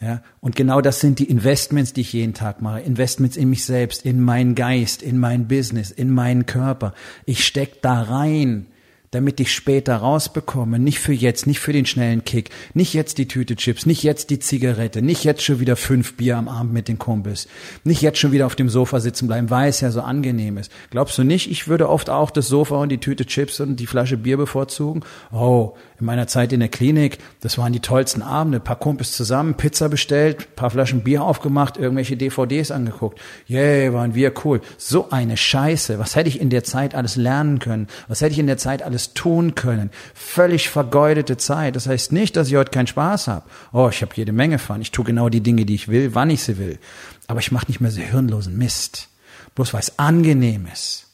Ja, 0.00 0.20
und 0.40 0.56
genau 0.56 0.80
das 0.80 1.00
sind 1.00 1.18
die 1.20 1.30
Investments, 1.30 1.92
die 1.92 2.00
ich 2.00 2.12
jeden 2.12 2.34
Tag 2.34 2.60
mache. 2.60 2.80
Investments 2.80 3.36
in 3.36 3.50
mich 3.50 3.64
selbst, 3.64 4.04
in 4.04 4.20
meinen 4.20 4.54
Geist, 4.56 5.02
in 5.02 5.18
mein 5.18 5.46
Business, 5.46 5.92
in 5.92 6.10
meinen 6.10 6.46
Körper. 6.46 6.92
Ich 7.24 7.44
steck 7.44 7.82
da 7.82 8.02
rein 8.02 8.66
damit 9.12 9.38
ich 9.40 9.52
später 9.52 9.96
rausbekomme. 9.96 10.78
Nicht 10.78 10.98
für 10.98 11.12
jetzt, 11.12 11.46
nicht 11.46 11.60
für 11.60 11.72
den 11.72 11.86
schnellen 11.86 12.24
Kick, 12.24 12.50
nicht 12.74 12.94
jetzt 12.94 13.18
die 13.18 13.28
Tüte 13.28 13.54
Chips, 13.56 13.86
nicht 13.86 14.02
jetzt 14.02 14.30
die 14.30 14.38
Zigarette, 14.38 15.02
nicht 15.02 15.22
jetzt 15.22 15.42
schon 15.42 15.60
wieder 15.60 15.76
fünf 15.76 16.16
Bier 16.16 16.36
am 16.36 16.48
Abend 16.48 16.72
mit 16.72 16.88
den 16.88 16.98
Kumpels, 16.98 17.46
nicht 17.84 18.02
jetzt 18.02 18.18
schon 18.18 18.32
wieder 18.32 18.46
auf 18.46 18.56
dem 18.56 18.68
Sofa 18.68 19.00
sitzen 19.00 19.28
bleiben, 19.28 19.50
weil 19.50 19.68
es 19.68 19.80
ja 19.80 19.90
so 19.90 20.00
angenehm 20.00 20.56
ist. 20.56 20.72
Glaubst 20.90 21.16
du 21.18 21.24
nicht, 21.24 21.50
ich 21.50 21.68
würde 21.68 21.88
oft 21.88 22.10
auch 22.10 22.30
das 22.30 22.48
Sofa 22.48 22.76
und 22.76 22.88
die 22.88 22.98
Tüte 22.98 23.26
Chips 23.26 23.60
und 23.60 23.76
die 23.76 23.86
Flasche 23.86 24.16
Bier 24.16 24.38
bevorzugen? 24.38 25.04
Oh, 25.30 25.74
in 26.00 26.06
meiner 26.06 26.26
Zeit 26.26 26.52
in 26.52 26.60
der 26.60 26.68
Klinik, 26.68 27.18
das 27.40 27.58
waren 27.58 27.72
die 27.72 27.80
tollsten 27.80 28.22
Abende, 28.22 28.60
paar 28.60 28.76
Kumpels 28.76 29.12
zusammen, 29.12 29.54
Pizza 29.54 29.88
bestellt, 29.88 30.56
paar 30.56 30.70
Flaschen 30.70 31.02
Bier 31.04 31.22
aufgemacht, 31.22 31.76
irgendwelche 31.76 32.16
DVDs 32.16 32.70
angeguckt. 32.70 33.20
Yay, 33.46 33.92
waren 33.92 34.14
wir 34.14 34.32
cool. 34.44 34.62
So 34.78 35.10
eine 35.10 35.36
Scheiße. 35.36 35.98
Was 35.98 36.16
hätte 36.16 36.28
ich 36.28 36.40
in 36.40 36.50
der 36.50 36.64
Zeit 36.64 36.94
alles 36.94 37.16
lernen 37.16 37.60
können? 37.60 37.86
Was 38.08 38.20
hätte 38.20 38.32
ich 38.32 38.38
in 38.38 38.46
der 38.48 38.56
Zeit 38.56 38.82
alles 38.82 39.01
alles 39.02 39.14
tun 39.14 39.54
können. 39.54 39.90
Völlig 40.14 40.68
vergeudete 40.68 41.36
Zeit. 41.36 41.76
Das 41.76 41.86
heißt 41.86 42.12
nicht, 42.12 42.36
dass 42.36 42.48
ich 42.48 42.56
heute 42.56 42.70
keinen 42.70 42.86
Spaß 42.86 43.28
habe. 43.28 43.48
Oh, 43.72 43.88
ich 43.90 44.02
habe 44.02 44.12
jede 44.14 44.32
Menge 44.32 44.58
Fun. 44.58 44.80
Ich 44.80 44.92
tue 44.92 45.04
genau 45.04 45.28
die 45.28 45.40
Dinge, 45.40 45.64
die 45.64 45.74
ich 45.74 45.88
will, 45.88 46.14
wann 46.14 46.30
ich 46.30 46.42
sie 46.42 46.58
will. 46.58 46.78
Aber 47.26 47.40
ich 47.40 47.52
mache 47.52 47.66
nicht 47.66 47.80
mehr 47.80 47.90
so 47.90 48.00
hirnlosen 48.00 48.56
Mist. 48.56 49.08
Bloß 49.54 49.72
weil 49.72 49.80
es 49.80 49.98
angenehm 49.98 50.66
ist. 50.72 51.06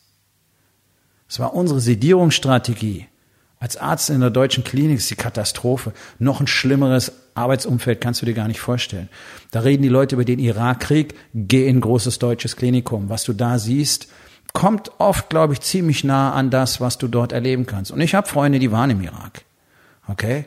Es 1.29 1.39
war 1.39 1.55
unsere 1.55 1.81
Sedierungsstrategie. 1.81 3.07
Als 3.61 3.77
Arzt 3.77 4.11
in 4.11 4.21
der 4.21 4.31
deutschen 4.31 4.63
Klinik 4.63 4.99
ist 4.99 5.11
die 5.11 5.17
Katastrophe. 5.17 5.93
Noch 6.19 6.41
ein 6.41 6.47
schlimmeres 6.47 7.13
Arbeitsumfeld 7.35 8.01
kannst 8.01 8.23
du 8.23 8.27
dir 8.27 8.35
gar 8.35 8.47
nicht 8.47 8.61
vorstellen. 8.61 9.09
Da 9.51 9.61
reden 9.61 9.83
die 9.83 9.89
Leute 9.89 10.15
über 10.15 10.25
den 10.25 10.39
Irakkrieg. 10.39 11.15
Geh 11.35 11.67
in 11.67 11.79
ein 11.79 11.81
großes 11.81 12.21
deutsches 12.21 12.55
Klinikum. 12.55 13.09
Was 13.09 13.25
du 13.25 13.33
da 13.33 13.59
siehst, 13.59 14.09
kommt 14.53 14.91
oft, 14.99 15.31
glaube 15.31 15.53
ich, 15.53 15.61
ziemlich 15.61 16.05
nah 16.05 16.33
an 16.33 16.51
das, 16.51 16.81
was 16.81 16.99
du 16.99 17.09
dort 17.09 17.33
erleben 17.33 17.67
kannst. 17.67 17.91
Und 17.91 18.01
ich 18.01 18.15
habe 18.15 18.27
Freunde, 18.27 18.59
die 18.59 18.73
waren 18.73 18.91
im 18.91 19.01
Irak. 19.01 19.45
Okay? 20.07 20.47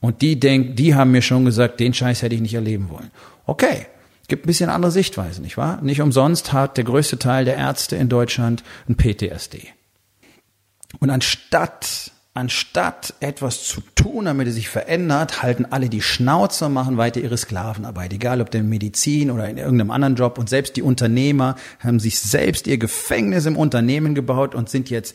Und 0.00 0.22
die 0.22 0.38
denken, 0.38 0.76
die 0.76 0.94
haben 0.94 1.10
mir 1.10 1.22
schon 1.22 1.44
gesagt, 1.44 1.80
den 1.80 1.94
Scheiß 1.94 2.22
hätte 2.22 2.34
ich 2.34 2.40
nicht 2.40 2.54
erleben 2.54 2.88
wollen. 2.90 3.10
Okay. 3.46 3.86
Gibt 4.28 4.44
ein 4.44 4.46
bisschen 4.46 4.68
andere 4.68 4.92
Sichtweise, 4.92 5.40
nicht 5.40 5.56
wahr? 5.56 5.80
Nicht 5.80 6.02
umsonst 6.02 6.52
hat 6.52 6.76
der 6.76 6.84
größte 6.84 7.18
Teil 7.18 7.46
der 7.46 7.56
Ärzte 7.56 7.96
in 7.96 8.10
Deutschland 8.10 8.62
ein 8.86 8.94
PTSD. 8.94 9.68
Und 11.00 11.08
anstatt 11.08 12.12
anstatt 12.38 13.14
etwas 13.20 13.64
zu 13.64 13.80
tun, 13.94 14.26
damit 14.26 14.48
es 14.48 14.54
sich 14.54 14.68
verändert, 14.68 15.42
halten 15.42 15.66
alle 15.66 15.88
die 15.88 16.00
Schnauze 16.00 16.66
und 16.66 16.72
machen 16.72 16.96
weiter 16.96 17.20
ihre 17.20 17.36
Sklavenarbeit, 17.36 18.12
egal 18.12 18.40
ob 18.40 18.54
in 18.54 18.68
Medizin 18.68 19.30
oder 19.30 19.48
in 19.48 19.58
irgendeinem 19.58 19.90
anderen 19.90 20.14
Job. 20.14 20.38
Und 20.38 20.48
selbst 20.48 20.76
die 20.76 20.82
Unternehmer 20.82 21.56
haben 21.80 22.00
sich 22.00 22.20
selbst 22.20 22.66
ihr 22.66 22.78
Gefängnis 22.78 23.46
im 23.46 23.56
Unternehmen 23.56 24.14
gebaut 24.14 24.54
und 24.54 24.70
sind 24.70 24.88
jetzt 24.88 25.14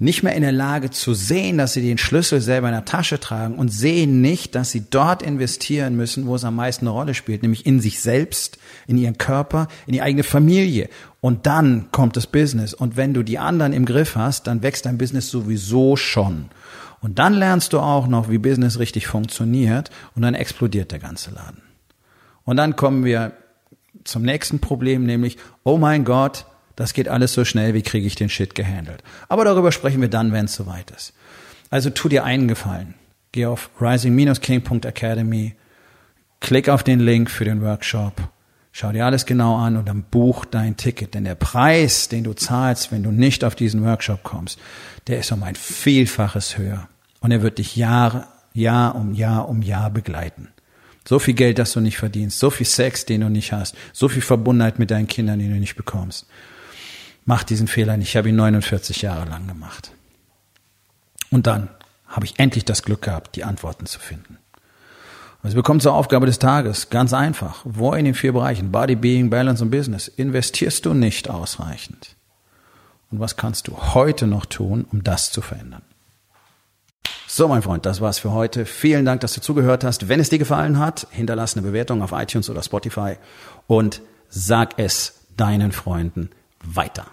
nicht 0.00 0.22
mehr 0.22 0.34
in 0.34 0.42
der 0.42 0.50
Lage 0.50 0.90
zu 0.90 1.12
sehen, 1.12 1.58
dass 1.58 1.74
sie 1.74 1.82
den 1.82 1.98
Schlüssel 1.98 2.40
selber 2.40 2.68
in 2.68 2.74
der 2.74 2.86
Tasche 2.86 3.20
tragen 3.20 3.56
und 3.56 3.68
sehen 3.68 4.22
nicht, 4.22 4.54
dass 4.54 4.70
sie 4.70 4.84
dort 4.88 5.22
investieren 5.22 5.94
müssen, 5.94 6.26
wo 6.26 6.34
es 6.34 6.44
am 6.44 6.56
meisten 6.56 6.86
eine 6.86 6.94
Rolle 6.94 7.12
spielt, 7.12 7.42
nämlich 7.42 7.66
in 7.66 7.80
sich 7.80 8.00
selbst, 8.00 8.58
in 8.86 8.96
ihren 8.96 9.18
Körper, 9.18 9.68
in 9.86 9.92
die 9.92 10.00
eigene 10.00 10.22
Familie. 10.22 10.88
Und 11.20 11.46
dann 11.46 11.90
kommt 11.92 12.16
das 12.16 12.26
Business. 12.26 12.72
Und 12.72 12.96
wenn 12.96 13.12
du 13.12 13.22
die 13.22 13.38
anderen 13.38 13.72
im 13.72 13.84
Griff 13.84 14.16
hast, 14.16 14.46
dann 14.46 14.62
wächst 14.62 14.86
dein 14.86 14.98
Business 14.98 15.30
sowieso 15.30 15.96
schon. 15.96 16.46
Und 17.00 17.18
dann 17.18 17.34
lernst 17.34 17.72
du 17.72 17.80
auch 17.80 18.06
noch, 18.06 18.28
wie 18.28 18.38
Business 18.38 18.78
richtig 18.78 19.06
funktioniert 19.06 19.90
und 20.14 20.22
dann 20.22 20.34
explodiert 20.34 20.92
der 20.92 20.98
ganze 20.98 21.30
Laden. 21.30 21.62
Und 22.44 22.56
dann 22.56 22.76
kommen 22.76 23.04
wir 23.04 23.32
zum 24.04 24.22
nächsten 24.22 24.60
Problem, 24.60 25.04
nämlich, 25.04 25.36
oh 25.62 25.78
mein 25.78 26.04
Gott, 26.04 26.46
das 26.76 26.94
geht 26.94 27.08
alles 27.08 27.32
so 27.32 27.44
schnell, 27.44 27.74
wie 27.74 27.82
kriege 27.82 28.06
ich 28.06 28.14
den 28.14 28.30
Shit 28.30 28.54
gehandelt. 28.54 29.02
Aber 29.28 29.44
darüber 29.44 29.72
sprechen 29.72 30.00
wir 30.00 30.08
dann, 30.08 30.32
wenn 30.32 30.46
es 30.46 30.54
soweit 30.54 30.90
ist. 30.90 31.12
Also 31.70 31.90
tu 31.90 32.08
dir 32.08 32.24
einen 32.24 32.48
Gefallen. 32.48 32.94
Geh 33.32 33.46
auf 33.46 33.70
rising-king.academy, 33.80 35.54
klick 36.40 36.68
auf 36.68 36.82
den 36.82 37.00
Link 37.00 37.30
für 37.30 37.44
den 37.44 37.62
Workshop, 37.62 38.14
schau 38.72 38.92
dir 38.92 39.06
alles 39.06 39.26
genau 39.26 39.56
an 39.56 39.76
und 39.76 39.88
dann 39.88 40.02
buch 40.02 40.44
dein 40.44 40.76
Ticket. 40.76 41.14
Denn 41.14 41.24
der 41.24 41.34
Preis, 41.34 42.08
den 42.08 42.24
du 42.24 42.32
zahlst, 42.32 42.92
wenn 42.92 43.02
du 43.02 43.10
nicht 43.10 43.44
auf 43.44 43.54
diesen 43.54 43.84
Workshop 43.84 44.22
kommst, 44.22 44.58
der 45.06 45.18
ist 45.18 45.32
um 45.32 45.42
ein 45.42 45.56
Vielfaches 45.56 46.58
höher. 46.58 46.88
Und 47.20 47.32
er 47.32 47.42
wird 47.42 47.58
dich 47.58 47.76
Jahre, 47.76 48.26
Jahr 48.52 48.94
um 48.94 49.14
Jahr 49.14 49.48
um 49.48 49.62
Jahr 49.62 49.90
begleiten. 49.90 50.48
So 51.06 51.18
viel 51.18 51.34
Geld, 51.34 51.58
das 51.58 51.72
du 51.72 51.80
nicht 51.80 51.98
verdienst, 51.98 52.38
so 52.38 52.50
viel 52.50 52.66
Sex, 52.66 53.06
den 53.06 53.22
du 53.22 53.28
nicht 53.28 53.52
hast, 53.52 53.74
so 53.92 54.08
viel 54.08 54.22
Verbundenheit 54.22 54.78
mit 54.78 54.90
deinen 54.90 55.08
Kindern, 55.08 55.38
den 55.38 55.50
du 55.50 55.58
nicht 55.58 55.76
bekommst. 55.76 56.26
Mach 57.24 57.42
diesen 57.42 57.68
Fehler 57.68 57.96
nicht. 57.96 58.10
Ich 58.10 58.16
habe 58.16 58.28
ihn 58.28 58.36
49 58.36 59.02
Jahre 59.02 59.28
lang 59.28 59.46
gemacht. 59.46 59.92
Und 61.30 61.46
dann 61.46 61.68
habe 62.06 62.26
ich 62.26 62.38
endlich 62.38 62.64
das 62.64 62.82
Glück 62.82 63.02
gehabt, 63.02 63.36
die 63.36 63.44
Antworten 63.44 63.86
zu 63.86 63.98
finden. 64.00 64.38
Also 65.42 65.56
bekommt 65.56 65.82
zur 65.82 65.94
Aufgabe 65.94 66.26
des 66.26 66.38
Tages, 66.38 66.90
ganz 66.90 67.12
einfach. 67.14 67.62
Wo 67.64 67.92
in 67.94 68.04
den 68.04 68.14
vier 68.14 68.32
Bereichen, 68.32 68.70
Body, 68.70 68.94
Being, 68.94 69.30
Balance 69.30 69.64
und 69.64 69.70
Business, 69.70 70.08
investierst 70.08 70.84
du 70.84 70.92
nicht 70.92 71.30
ausreichend? 71.30 72.16
Und 73.10 73.20
was 73.20 73.36
kannst 73.36 73.68
du 73.68 73.76
heute 73.94 74.26
noch 74.26 74.46
tun, 74.46 74.86
um 74.92 75.02
das 75.02 75.32
zu 75.32 75.40
verändern? 75.40 75.82
So, 77.26 77.48
mein 77.48 77.62
Freund, 77.62 77.86
das 77.86 78.00
war's 78.00 78.18
für 78.18 78.32
heute. 78.32 78.66
Vielen 78.66 79.04
Dank, 79.04 79.20
dass 79.20 79.34
du 79.34 79.40
zugehört 79.40 79.84
hast. 79.84 80.08
Wenn 80.08 80.20
es 80.20 80.30
dir 80.30 80.38
gefallen 80.38 80.78
hat, 80.78 81.06
hinterlass 81.10 81.56
eine 81.56 81.66
Bewertung 81.66 82.02
auf 82.02 82.12
iTunes 82.12 82.50
oder 82.50 82.62
Spotify 82.62 83.14
und 83.66 84.02
sag 84.28 84.78
es 84.78 85.26
deinen 85.36 85.72
Freunden 85.72 86.30
weiter. 86.62 87.06